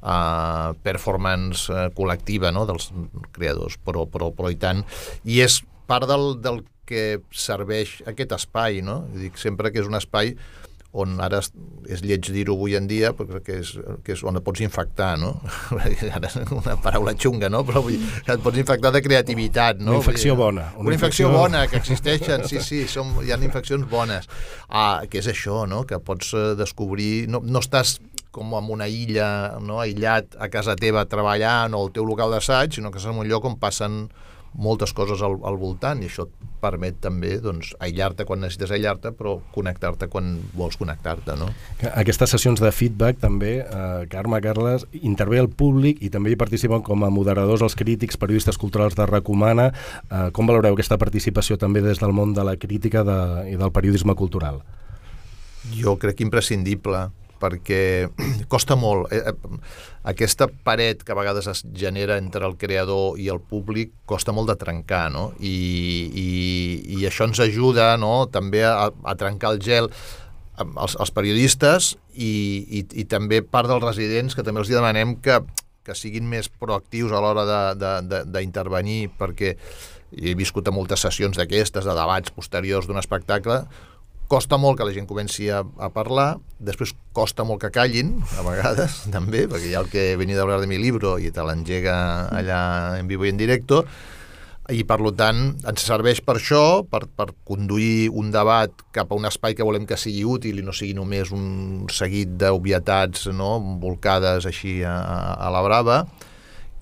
uh, 0.07 0.73
performance 0.87 1.67
uh, 1.73 1.89
col·lectiva 1.97 2.53
no? 2.55 2.65
dels 2.69 2.93
creadors, 3.35 3.79
però, 3.83 4.07
però, 4.07 4.31
però 4.37 4.53
i 4.53 4.59
tant. 4.61 4.85
I 5.27 5.43
és 5.45 5.61
part 5.91 6.09
del, 6.09 6.37
del 6.43 6.63
que 6.87 7.19
serveix 7.35 7.99
aquest 8.07 8.37
espai, 8.39 8.81
no? 8.87 9.03
Dic 9.17 9.41
sempre 9.43 9.73
que 9.75 9.83
és 9.83 9.91
un 9.91 9.99
espai 9.99 10.37
on 10.97 11.19
ara 11.21 11.43
és 11.93 12.01
lleig 12.01 12.29
dir-ho 12.33 12.55
avui 12.57 12.77
en 12.79 12.87
dia 12.89 13.11
perquè 13.17 13.59
és, 13.61 13.73
que 14.05 14.15
és 14.15 14.23
on 14.27 14.39
et 14.39 14.45
pots 14.47 14.63
infectar, 14.65 15.11
no? 15.21 15.35
Ara 16.17 16.31
una 16.57 16.77
paraula 16.81 17.13
xunga, 17.19 17.51
no? 17.53 17.63
Però 17.69 17.83
vull, 17.85 17.99
et 17.99 18.43
pots 18.45 18.63
infectar 18.63 18.95
de 18.95 19.03
creativitat, 19.05 19.83
no? 19.83 19.99
Una 19.99 20.01
infecció 20.01 20.37
bona. 20.39 20.71
Una, 20.73 20.87
una 20.87 20.97
infecció, 20.97 21.29
infecció 21.29 21.33
bona, 21.35 21.67
que 21.69 21.81
existeixen, 21.83 22.47
sí, 22.49 22.63
sí, 22.65 22.85
som, 22.89 23.13
hi 23.21 23.35
ha 23.35 23.41
infeccions 23.43 23.85
bones. 23.91 24.31
Ah, 24.69 25.03
que 25.11 25.21
és 25.21 25.29
això, 25.33 25.65
no? 25.69 25.85
Que 25.89 26.01
pots 26.01 26.33
eh, 26.33 26.47
descobrir... 26.59 27.27
No, 27.33 27.43
no 27.45 27.61
estàs 27.61 27.99
com 28.37 28.55
en 28.59 28.71
una 28.77 28.89
illa, 28.93 29.29
no? 29.65 29.81
aïllat 29.81 30.37
a 30.39 30.51
casa 30.53 30.77
teva 30.77 31.07
treballant 31.09 31.75
o 31.75 31.83
al 31.83 31.93
teu 31.97 32.07
local 32.09 32.35
d'assaig, 32.35 32.77
sinó 32.77 32.93
que 32.93 33.01
és 33.01 33.09
en 33.09 33.17
un 33.17 33.29
lloc 33.29 33.49
on 33.49 33.57
passen 33.61 34.07
moltes 34.57 34.93
coses 34.97 35.21
al, 35.23 35.37
al 35.45 35.59
voltant 35.61 36.01
i 36.01 36.09
això 36.09 36.25
et 36.27 36.53
permet 36.63 36.97
també 37.05 37.35
doncs, 37.43 37.75
aïllar-te 37.83 38.25
quan 38.27 38.41
necessites 38.41 38.73
aïllar-te 38.73 39.13
però 39.17 39.37
connectar-te 39.55 40.09
quan 40.13 40.33
vols 40.57 40.79
connectar-te 40.81 41.37
no? 41.39 41.51
Aquestes 41.93 42.33
sessions 42.33 42.63
de 42.65 42.71
feedback 42.73 43.21
també, 43.21 43.59
eh, 43.61 44.07
Carme, 44.13 44.41
Carles 44.45 44.87
intervé 45.03 45.43
el 45.43 45.51
públic 45.53 46.01
i 46.01 46.11
també 46.13 46.33
hi 46.33 46.41
participen 46.41 46.83
com 46.87 47.05
a 47.05 47.13
moderadors 47.13 47.65
els 47.67 47.77
crítics, 47.77 48.17
periodistes 48.21 48.59
culturals 48.59 48.97
de 48.97 49.07
Recomana 49.11 49.69
eh, 49.69 50.31
com 50.33 50.49
valoreu 50.49 50.75
aquesta 50.75 50.99
participació 50.99 51.61
també 51.61 51.85
des 51.85 52.01
del 52.01 52.17
món 52.17 52.33
de 52.35 52.47
la 52.47 52.57
crítica 52.57 53.05
de, 53.05 53.21
i 53.53 53.61
del 53.61 53.75
periodisme 53.77 54.17
cultural? 54.17 54.63
Jo 55.77 55.97
crec 56.01 56.25
imprescindible 56.25 57.09
perquè 57.41 58.09
costa 58.53 58.77
molt. 58.79 59.13
Eh, 59.13 59.23
eh, 59.23 59.61
aquesta 60.07 60.49
paret 60.49 61.03
que 61.03 61.15
a 61.15 61.19
vegades 61.19 61.49
es 61.51 61.65
genera 61.75 62.19
entre 62.21 62.47
el 62.47 62.57
creador 62.61 63.19
i 63.19 63.29
el 63.33 63.41
públic 63.41 63.93
costa 64.07 64.35
molt 64.37 64.53
de 64.53 64.59
trencar, 64.61 65.09
no? 65.13 65.31
I, 65.41 65.57
i, 66.11 66.29
i 67.01 67.09
això 67.09 67.27
ens 67.27 67.43
ajuda 67.43 67.95
no? 68.01 68.29
també 68.31 68.65
a, 68.67 68.91
a 68.91 69.17
trencar 69.19 69.57
el 69.57 69.61
gel 69.65 69.91
als, 70.57 70.97
als 70.97 71.13
periodistes 71.13 71.95
i, 72.15 72.33
i, 72.81 72.85
i 73.03 73.05
també 73.11 73.43
part 73.43 73.69
dels 73.71 73.85
residents 73.85 74.37
que 74.37 74.45
també 74.47 74.63
els 74.63 74.73
demanem 74.73 75.17
que, 75.23 75.41
que 75.85 75.97
siguin 75.99 76.29
més 76.31 76.49
proactius 76.49 77.13
a 77.13 77.21
l'hora 77.23 77.75
d'intervenir 78.25 79.11
perquè 79.19 79.57
he 80.17 80.37
viscut 80.39 80.69
a 80.69 80.75
moltes 80.75 81.03
sessions 81.03 81.37
d'aquestes, 81.37 81.85
de 81.85 81.95
debats 81.95 82.33
posteriors 82.33 82.87
d'un 82.87 82.99
espectacle, 83.01 83.65
costa 84.29 84.59
molt 84.59 84.79
que 84.79 84.87
la 84.87 84.95
gent 84.95 85.07
comenci 85.09 85.49
a, 85.53 85.63
a 85.63 85.89
parlar, 85.95 86.37
després 86.59 86.95
costa 87.17 87.47
molt 87.47 87.63
que 87.63 87.71
callin, 87.75 88.17
a 88.39 88.45
vegades, 88.47 89.05
també, 89.17 89.47
perquè 89.51 89.71
hi 89.71 89.77
ha 89.77 89.85
el 89.85 89.91
que 89.93 90.11
venia 90.21 90.39
d'hablar 90.39 90.61
de 90.63 90.71
mi 90.71 90.81
libro 90.83 91.17
i 91.23 91.33
te 91.33 91.47
l'engega 91.47 91.97
allà 92.35 92.61
en 92.99 93.09
vivo 93.11 93.27
i 93.27 93.33
en 93.35 93.41
directo, 93.41 93.85
i 94.75 94.83
per 94.83 94.99
tant 95.15 95.43
ens 95.63 95.85
serveix 95.87 96.21
per 96.27 96.41
això, 96.41 96.83
per, 96.91 97.05
per 97.07 97.29
conduir 97.47 98.09
un 98.11 98.33
debat 98.35 98.73
cap 98.91 99.13
a 99.13 99.19
un 99.19 99.29
espai 99.29 99.55
que 99.55 99.67
volem 99.67 99.87
que 99.87 99.99
sigui 100.01 100.25
útil 100.27 100.59
i 100.59 100.65
no 100.67 100.75
sigui 100.75 100.97
només 100.99 101.31
un 101.31 101.87
seguit 101.95 102.35
d'obvietats 102.41 103.29
no, 103.31 103.61
volcades 103.83 104.49
així 104.51 104.81
a, 104.83 104.97
a 105.39 105.53
la 105.55 105.63
brava, 105.63 106.01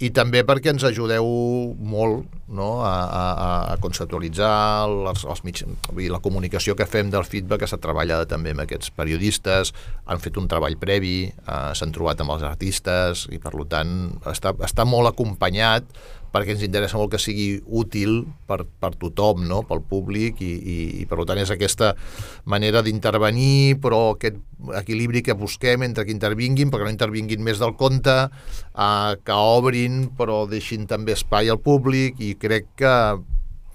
i 0.04 0.10
també 0.12 0.42
perquè 0.44 0.74
ens 0.74 0.84
ajudeu 0.84 1.26
molt 1.80 2.26
no? 2.52 2.68
a, 2.84 2.92
a, 2.92 3.22
a 3.72 3.76
conceptualitzar 3.82 4.54
els, 4.84 5.24
els 5.24 5.44
mig, 5.46 5.62
dir, 5.96 6.10
la 6.12 6.20
comunicació 6.24 6.76
que 6.76 6.88
fem 6.88 7.12
del 7.12 7.24
feedback 7.28 7.64
que 7.64 7.70
s'ha 7.70 7.80
treballat 7.80 8.28
també 8.30 8.52
amb 8.52 8.64
aquests 8.66 8.92
periodistes, 8.96 9.72
han 10.04 10.20
fet 10.20 10.36
un 10.40 10.50
treball 10.50 10.76
previ, 10.80 11.16
eh, 11.30 11.70
s'han 11.78 11.94
trobat 11.94 12.20
amb 12.20 12.36
els 12.36 12.44
artistes 12.44 13.26
i 13.32 13.40
per 13.40 13.54
tant 13.70 13.94
està, 14.28 14.52
està 14.66 14.84
molt 14.88 15.14
acompanyat 15.14 15.88
perquè 16.34 16.56
ens 16.56 16.64
interessa 16.66 16.98
molt 16.98 17.12
que 17.14 17.20
sigui 17.22 17.60
útil 17.64 18.24
per, 18.48 18.64
per 18.66 18.90
tothom, 18.98 19.44
no? 19.46 19.62
pel 19.68 19.84
públic, 19.86 20.42
i, 20.42 20.50
i, 20.58 20.78
i 21.02 21.06
per 21.10 21.22
tant 21.28 21.38
és 21.38 21.52
aquesta 21.54 21.92
manera 22.50 22.82
d'intervenir, 22.82 23.78
però 23.82 24.16
aquest 24.16 24.40
equilibri 24.80 25.22
que 25.22 25.36
busquem 25.38 25.86
entre 25.86 26.06
que 26.08 26.14
intervinguin, 26.14 26.72
perquè 26.72 26.88
no 26.88 26.94
intervinguin 26.94 27.44
més 27.46 27.62
del 27.62 27.76
compte, 27.78 28.16
eh, 28.26 29.12
que 29.22 29.38
obrin, 29.58 30.08
però 30.18 30.42
deixin 30.50 30.88
també 30.90 31.14
espai 31.14 31.52
al 31.52 31.62
públic, 31.62 32.18
i 32.18 32.34
crec 32.40 32.74
que 32.82 32.94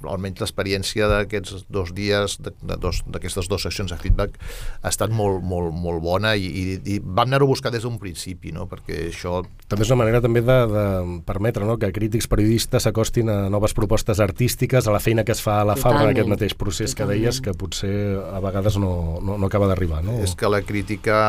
almenys 0.08 0.44
l'experiència 0.44 1.10
d'aquests 1.12 1.66
dos 1.70 1.92
dies, 1.96 2.38
d'aquestes 2.42 3.50
dues 3.52 3.66
sessions 3.68 3.92
de 3.92 3.98
feedback, 4.00 4.38
ha 4.82 4.92
estat 4.92 5.12
molt, 5.12 5.44
molt, 5.44 5.74
molt 5.76 6.04
bona 6.04 6.36
i, 6.40 6.48
i, 6.48 6.64
i 6.96 7.00
vam 7.04 7.28
anar-ho 7.28 7.50
a 7.50 7.54
buscar 7.54 7.72
des 7.74 7.84
d'un 7.84 8.00
principi, 8.00 8.54
no? 8.56 8.68
perquè 8.70 9.10
això... 9.10 9.42
També 9.70 9.86
és 9.86 9.92
una 9.92 10.00
manera 10.04 10.22
també 10.24 10.42
de, 10.46 10.58
de 10.72 10.86
permetre 11.28 11.68
no? 11.68 11.78
que 11.82 11.92
crítics 11.94 12.30
periodistes 12.32 12.88
s'acostin 12.88 13.30
a 13.30 13.38
noves 13.52 13.76
propostes 13.78 14.22
artístiques, 14.24 14.88
a 14.88 14.96
la 14.96 15.02
feina 15.04 15.26
que 15.28 15.36
es 15.36 15.44
fa 15.44 15.60
a 15.62 15.68
la 15.68 15.78
Fabra 15.80 16.08
en 16.08 16.14
aquest 16.14 16.32
mateix 16.32 16.56
procés 16.58 16.96
Totalment. 16.96 17.12
que 17.12 17.20
deies, 17.20 17.42
que 17.44 17.56
potser 17.58 17.94
a 18.24 18.40
vegades 18.44 18.80
no, 18.82 19.20
no, 19.22 19.38
no 19.38 19.50
acaba 19.52 19.70
d'arribar. 19.70 20.02
No? 20.06 20.18
És 20.24 20.36
que 20.40 20.50
la 20.52 20.62
crítica 20.66 21.20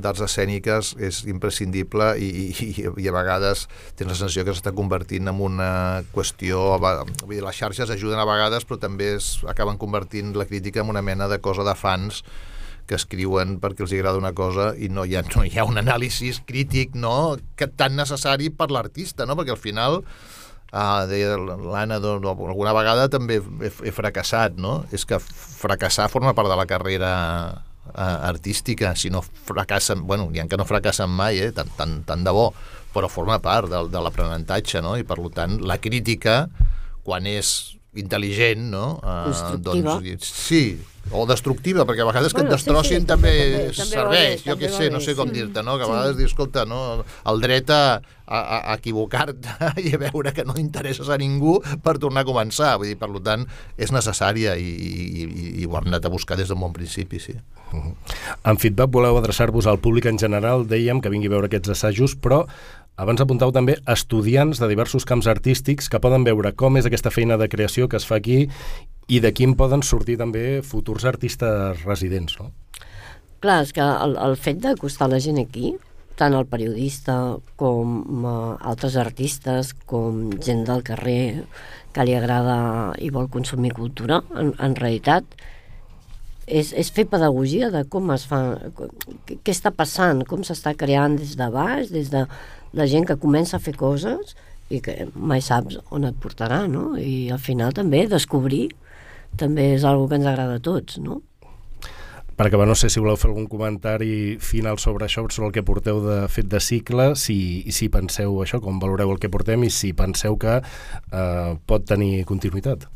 d'arts 0.00 0.24
escèniques 0.28 0.94
és 1.00 1.22
imprescindible 1.30 2.12
i, 2.20 2.30
i, 2.50 2.70
i 3.00 3.08
a 3.08 3.14
vegades 3.16 3.66
tens 3.98 4.12
la 4.12 4.18
sensació 4.18 4.44
que 4.46 4.54
s'està 4.54 4.74
convertint 4.76 5.30
en 5.30 5.40
una 5.40 5.70
qüestió... 6.14 6.78
Vull 6.80 7.36
dir, 7.36 7.42
la 7.44 7.54
xarxa 7.54 7.69
xarxes 7.76 7.98
ajuden 7.98 8.20
a 8.20 8.28
vegades, 8.28 8.66
però 8.66 8.80
també 8.82 9.14
es 9.16 9.38
acaben 9.48 9.78
convertint 9.78 10.34
la 10.36 10.46
crítica 10.48 10.82
en 10.82 10.90
una 10.92 11.02
mena 11.02 11.28
de 11.28 11.40
cosa 11.40 11.66
de 11.66 11.74
fans 11.78 12.24
que 12.90 12.98
escriuen 12.98 13.60
perquè 13.62 13.84
els 13.84 13.94
agrada 13.94 14.18
una 14.18 14.32
cosa 14.34 14.72
i 14.74 14.88
no 14.90 15.04
hi 15.06 15.14
ha, 15.14 15.22
no 15.36 15.44
hi 15.46 15.54
ha 15.54 15.66
un 15.68 15.78
anàlisi 15.78 16.32
crític 16.46 16.96
no? 16.98 17.36
que 17.54 17.70
tan 17.70 17.94
necessari 17.94 18.50
per 18.50 18.70
l'artista, 18.74 19.28
no? 19.28 19.36
perquè 19.38 19.54
al 19.54 19.62
final 19.62 20.00
uh, 20.00 21.06
deia 21.10 21.36
l'Anna, 21.38 22.00
alguna 22.02 22.74
vegada 22.74 23.06
també 23.12 23.38
he, 23.38 23.70
he 23.70 23.94
fracassat, 23.94 24.58
no? 24.58 24.80
És 24.94 25.06
que 25.06 25.20
fracassar 25.22 26.10
forma 26.10 26.34
part 26.34 26.50
de 26.50 26.58
la 26.58 26.66
carrera 26.70 27.12
uh, 27.54 28.18
artística, 28.30 28.94
si 28.96 29.10
no 29.10 29.22
fracassen, 29.22 30.06
bueno, 30.06 30.30
hi 30.34 30.42
ha 30.42 30.48
que 30.50 30.58
no 30.58 30.66
fracassen 30.68 31.10
mai, 31.10 31.40
eh? 31.46 31.52
tant, 31.54 31.70
tant, 31.78 32.00
tant 32.08 32.26
de 32.26 32.34
bo, 32.34 32.50
però 32.94 33.10
forma 33.10 33.38
part 33.42 33.70
de, 33.70 33.84
de 33.90 34.02
l'aprenentatge, 34.02 34.82
no? 34.82 34.96
I 34.98 35.06
per 35.06 35.20
tant, 35.34 35.60
la 35.62 35.78
crítica 35.82 36.44
quan 37.04 37.26
és 37.26 37.76
intel·ligent, 37.98 38.70
no? 38.70 39.00
Uh, 39.02 39.56
doncs, 39.58 40.30
sí, 40.30 40.78
o 41.10 41.24
destructiva, 41.26 41.84
perquè 41.88 42.04
a 42.04 42.06
vegades 42.06 42.32
bueno, 42.32 42.46
que 42.46 42.54
et 42.54 42.58
destrossin 42.58 43.00
sí, 43.00 43.02
sí, 43.02 43.08
també, 43.08 43.32
també, 43.34 43.74
també 43.74 43.90
serveix, 43.90 44.44
jo 44.46 44.56
què 44.60 44.70
sé, 44.70 44.90
no 44.94 45.00
sé 45.02 45.16
com 45.18 45.30
sí. 45.30 45.40
dir-te, 45.40 45.64
no? 45.66 45.76
Que 45.78 45.86
a 45.86 45.90
vegades 45.90 46.14
sí. 46.14 46.22
dius, 46.22 46.34
escolta, 46.34 46.64
no? 46.70 47.02
el 47.30 47.42
dret 47.42 47.72
a, 47.74 47.82
a, 48.26 48.40
a 48.60 48.76
equivocar-te 48.76 49.70
i 49.86 49.94
a 49.96 50.00
veure 50.04 50.34
que 50.36 50.44
no 50.46 50.54
interesses 50.60 51.10
a 51.10 51.18
ningú 51.18 51.56
per 51.82 51.96
tornar 52.02 52.22
a 52.22 52.28
començar, 52.28 52.76
vull 52.78 52.92
dir, 52.92 52.98
per 53.00 53.10
tant, 53.26 53.46
és 53.80 53.90
necessària 53.94 54.54
i, 54.60 54.68
i, 54.70 54.92
i, 55.26 55.48
i 55.64 55.66
ho 55.66 55.74
hem 55.80 55.90
anat 55.90 56.06
a 56.06 56.12
buscar 56.12 56.38
des 56.38 56.52
d'un 56.52 56.62
bon 56.62 56.76
principi, 56.76 57.18
sí. 57.18 57.34
Uh 57.70 57.80
-huh. 57.80 57.94
En 58.44 58.58
feedback 58.58 58.90
voleu 58.90 59.16
adreçar-vos 59.18 59.66
al 59.66 59.78
públic 59.78 60.06
en 60.06 60.18
general, 60.18 60.66
dèiem 60.66 61.00
que 61.00 61.10
vingui 61.10 61.26
a 61.26 61.30
veure 61.30 61.46
aquests 61.46 61.70
assajos, 61.70 62.16
però 62.16 62.46
abans 63.00 63.20
apuntau 63.22 63.52
també 63.54 63.78
estudiants 63.88 64.60
de 64.60 64.68
diversos 64.68 65.06
camps 65.08 65.28
artístics 65.30 65.88
que 65.88 66.00
poden 66.02 66.26
veure 66.26 66.52
com 66.52 66.76
és 66.76 66.88
aquesta 66.88 67.12
feina 67.14 67.38
de 67.40 67.48
creació 67.48 67.88
que 67.88 67.96
es 68.00 68.06
fa 68.06 68.20
aquí 68.20 68.42
i 69.08 69.20
de 69.24 69.32
quin 69.34 69.56
poden 69.58 69.82
sortir 69.82 70.18
també 70.20 70.60
futurs 70.62 71.06
artistes 71.08 71.84
residents, 71.86 72.36
no? 72.38 72.50
Clar, 73.40 73.62
és 73.64 73.72
que 73.72 73.80
el, 73.80 74.18
el 74.20 74.36
fet 74.36 74.60
d'acostar 74.60 75.08
la 75.08 75.20
gent 75.22 75.40
aquí 75.40 75.72
tant 76.20 76.36
el 76.36 76.44
periodista 76.44 77.14
com 77.56 78.24
uh, 78.28 78.56
altres 78.60 78.98
artistes, 79.00 79.72
com 79.88 80.26
gent 80.44 80.66
del 80.68 80.84
carrer 80.84 81.46
que 81.94 82.04
li 82.04 82.12
agrada 82.14 82.58
i 83.00 83.08
vol 83.14 83.30
consumir 83.32 83.72
cultura, 83.78 84.20
en, 84.36 84.52
en 84.60 84.76
realitat 84.76 85.24
és, 86.46 86.74
és 86.74 86.90
fer 86.92 87.06
pedagogia 87.08 87.70
de 87.72 87.84
com 87.88 88.10
es 88.12 88.26
fa, 88.28 88.40
què 89.30 89.54
està 89.54 89.72
passant, 89.72 90.24
com 90.28 90.44
s'està 90.44 90.74
creant 90.76 91.16
des 91.16 91.36
de 91.40 91.48
baix, 91.54 91.92
des 91.94 92.10
de 92.12 92.26
la 92.76 92.86
gent 92.86 93.06
que 93.08 93.18
comença 93.20 93.58
a 93.58 93.62
fer 93.62 93.74
coses 93.78 94.36
i 94.70 94.78
que 94.84 95.08
mai 95.14 95.42
saps 95.42 95.80
on 95.90 96.06
et 96.06 96.18
portarà, 96.22 96.66
no? 96.70 96.94
I 96.98 97.30
al 97.34 97.42
final 97.42 97.74
també 97.74 98.06
descobrir 98.10 98.68
també 99.38 99.74
és 99.76 99.84
una 99.86 100.08
que 100.08 100.18
ens 100.18 100.26
agrada 100.26 100.58
a 100.58 100.62
tots, 100.62 100.98
no? 101.02 101.20
Per 102.40 102.46
acabar, 102.46 102.64
no 102.64 102.74
sé 102.78 102.88
si 102.88 103.02
voleu 103.02 103.18
fer 103.20 103.28
algun 103.28 103.44
comentari 103.52 104.38
final 104.40 104.78
sobre 104.80 105.04
això, 105.04 105.26
sobre 105.28 105.50
el 105.50 105.52
que 105.52 105.64
porteu 105.66 105.98
de 106.00 106.22
fet 106.32 106.48
de 106.48 106.60
cicle, 106.64 107.10
si, 107.20 107.36
i 107.68 107.74
si 107.76 107.90
penseu 107.92 108.38
això, 108.40 108.62
com 108.64 108.78
valoreu 108.80 109.12
el 109.12 109.20
que 109.20 109.28
portem 109.28 109.66
i 109.66 109.70
si 109.70 109.92
penseu 109.92 110.38
que 110.40 110.54
eh, 110.62 111.50
pot 111.68 111.84
tenir 111.84 112.24
continuïtat. 112.30 112.88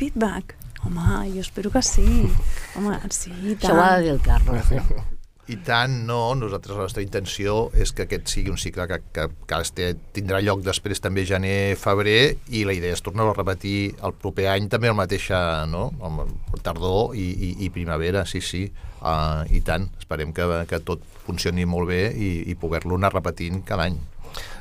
Feedback. 0.00 0.56
Home, 0.86 1.26
jo 1.34 1.44
espero 1.44 1.74
que 1.74 1.82
sí. 1.84 2.06
Home, 2.78 2.96
sí, 3.10 3.34
i 3.34 3.58
tant. 3.60 3.68
Això 3.68 3.76
ho 3.76 3.84
ha 3.84 3.92
de 3.98 4.02
dir 4.06 4.16
el 4.16 4.24
Carlos, 4.24 4.72
eh? 4.72 4.82
I 5.48 5.56
tant, 5.64 5.94
no. 6.04 6.34
Nosaltres 6.36 6.76
la 6.76 6.84
nostra 6.84 7.02
intenció 7.02 7.70
és 7.72 7.94
que 7.96 8.04
aquest 8.04 8.28
sigui 8.28 8.52
un 8.52 8.58
cicle 8.60 8.84
que, 8.90 8.98
que, 9.16 9.24
que 9.48 9.60
este, 9.64 9.86
tindrà 10.16 10.42
lloc 10.44 10.60
després 10.66 11.00
també 11.00 11.24
gener-febrer 11.28 12.20
i 12.52 12.66
la 12.68 12.74
idea 12.76 12.96
és 12.96 13.04
tornar-ho 13.04 13.32
a 13.32 13.38
repetir 13.38 13.94
el 14.04 14.12
proper 14.20 14.50
any 14.52 14.68
també 14.68 14.90
el 14.92 14.98
mateix, 14.98 15.30
no? 15.72 15.86
El 16.04 16.60
tardor 16.66 17.16
i, 17.16 17.24
i, 17.32 17.50
i 17.64 17.72
primavera, 17.72 18.26
sí, 18.28 18.44
sí. 18.44 18.66
Uh, 18.98 19.46
I 19.54 19.62
tant, 19.64 19.86
esperem 20.02 20.34
que, 20.34 20.44
que 20.68 20.82
tot 20.84 21.04
funcioni 21.24 21.64
molt 21.70 21.88
bé 21.88 22.02
i, 22.12 22.30
i 22.50 22.56
poder-lo 22.58 22.98
anar 22.98 23.14
repetint 23.14 23.62
cada 23.64 23.86
any. 23.88 23.96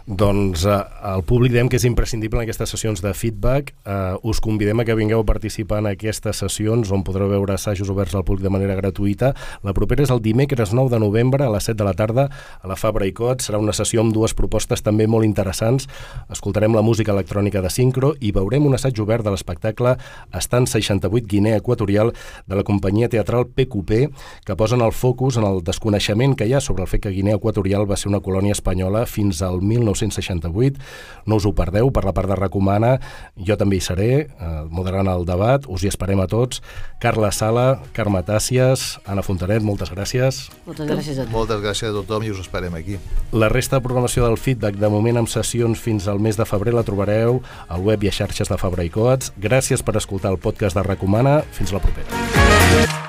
Doncs 0.08 0.62
eh, 0.64 0.76
el 1.04 1.20
públic 1.28 1.52
diem 1.52 1.68
que 1.68 1.76
és 1.76 1.84
imprescindible 1.84 2.40
en 2.40 2.46
aquestes 2.46 2.72
sessions 2.72 3.02
de 3.04 3.12
feedback. 3.12 3.74
Eh, 3.84 4.14
us 4.24 4.40
convidem 4.40 4.80
a 4.80 4.86
que 4.88 4.96
vingueu 4.96 5.20
a 5.20 5.26
participar 5.28 5.82
en 5.82 5.90
aquestes 5.90 6.40
sessions 6.40 6.94
on 6.96 7.02
podreu 7.04 7.28
veure 7.28 7.52
assajos 7.52 7.90
oberts 7.92 8.16
al 8.16 8.24
públic 8.24 8.46
de 8.46 8.52
manera 8.54 8.78
gratuïta. 8.80 9.34
La 9.68 9.74
propera 9.76 10.06
és 10.06 10.14
el 10.14 10.22
dimecres 10.24 10.72
9 10.72 10.94
de 10.94 11.02
novembre 11.04 11.44
a 11.44 11.50
les 11.52 11.68
7 11.68 11.76
de 11.82 11.88
la 11.90 11.92
tarda 11.92 12.30
a 12.32 12.72
la 12.72 12.78
Fabra 12.80 13.04
i 13.04 13.12
Cot. 13.12 13.44
Serà 13.44 13.60
una 13.60 13.76
sessió 13.76 14.00
amb 14.00 14.16
dues 14.16 14.32
propostes 14.32 14.80
també 14.86 15.10
molt 15.12 15.28
interessants. 15.28 15.90
Escoltarem 16.32 16.72
la 16.72 16.86
música 16.88 17.12
electrònica 17.12 17.60
de 17.60 17.74
Sincro 17.76 18.14
i 18.22 18.32
veurem 18.32 18.64
un 18.64 18.80
assaig 18.80 19.04
obert 19.04 19.28
de 19.28 19.36
l'espectacle 19.36 19.98
Estant 20.32 20.70
68 20.72 21.28
Guinea 21.28 21.60
Equatorial 21.60 22.14
de 22.48 22.56
la 22.56 22.64
companyia 22.64 23.12
teatral 23.12 23.50
PQP 23.52 24.08
que 24.48 24.56
posen 24.56 24.88
el 24.88 24.96
focus 24.96 25.36
en 25.36 25.52
el 25.52 25.62
desconeixement 25.68 26.40
que 26.40 26.48
hi 26.48 26.56
ha 26.56 26.64
sobre 26.64 26.88
el 26.88 26.92
fet 26.96 27.04
que 27.04 27.16
Guinea 27.20 27.36
Equatorial 27.44 27.84
va 27.92 28.00
ser 28.00 28.08
una 28.08 28.24
colònia 28.24 28.56
espanyola 28.56 29.04
fins 29.04 29.44
al 29.44 29.60
19 29.60 29.97
1968. 30.02 30.80
No 31.26 31.38
us 31.40 31.46
ho 31.46 31.54
perdeu, 31.58 31.92
per 31.92 32.06
la 32.06 32.14
part 32.14 32.30
de 32.30 32.38
Recomana, 32.38 32.98
jo 33.38 33.58
també 33.60 33.78
hi 33.78 33.84
seré, 33.84 34.10
eh, 34.28 34.52
moderant 34.70 35.08
el 35.12 35.26
debat, 35.26 35.66
us 35.68 35.84
hi 35.84 35.92
esperem 35.92 36.22
a 36.24 36.28
tots. 36.28 36.62
Carla 37.00 37.32
Sala, 37.32 37.82
Carme 37.94 38.24
Tàcies, 38.26 39.00
Anna 39.06 39.24
Fontanet, 39.26 39.64
moltes 39.64 39.92
gràcies. 39.94 40.48
Moltes 40.66 40.90
gràcies 40.90 41.20
a 41.20 41.26
tu. 41.26 41.32
Moltes 41.36 41.62
gràcies 41.62 41.90
a 41.92 41.96
tothom 41.96 42.24
i 42.24 42.32
us 42.34 42.42
esperem 42.42 42.74
aquí. 42.76 42.98
La 43.32 43.50
resta 43.50 43.78
de 43.78 43.86
programació 43.86 44.26
del 44.26 44.38
feedback, 44.38 44.78
de 44.78 44.90
moment 44.90 45.24
amb 45.24 45.32
sessions 45.32 45.80
fins 45.80 46.08
al 46.08 46.20
mes 46.20 46.38
de 46.38 46.46
febrer, 46.46 46.74
la 46.74 46.86
trobareu 46.88 47.42
al 47.68 47.82
web 47.82 48.04
i 48.04 48.12
a 48.12 48.16
xarxes 48.16 48.50
de 48.50 48.58
Fabra 48.58 48.86
i 48.88 48.94
Coats. 48.94 49.34
Gràcies 49.38 49.84
per 49.84 49.98
escoltar 49.98 50.34
el 50.34 50.42
podcast 50.42 50.78
de 50.78 50.86
Recomana. 50.88 51.42
Fins 51.52 51.76
la 51.76 51.84
propera. 51.84 53.07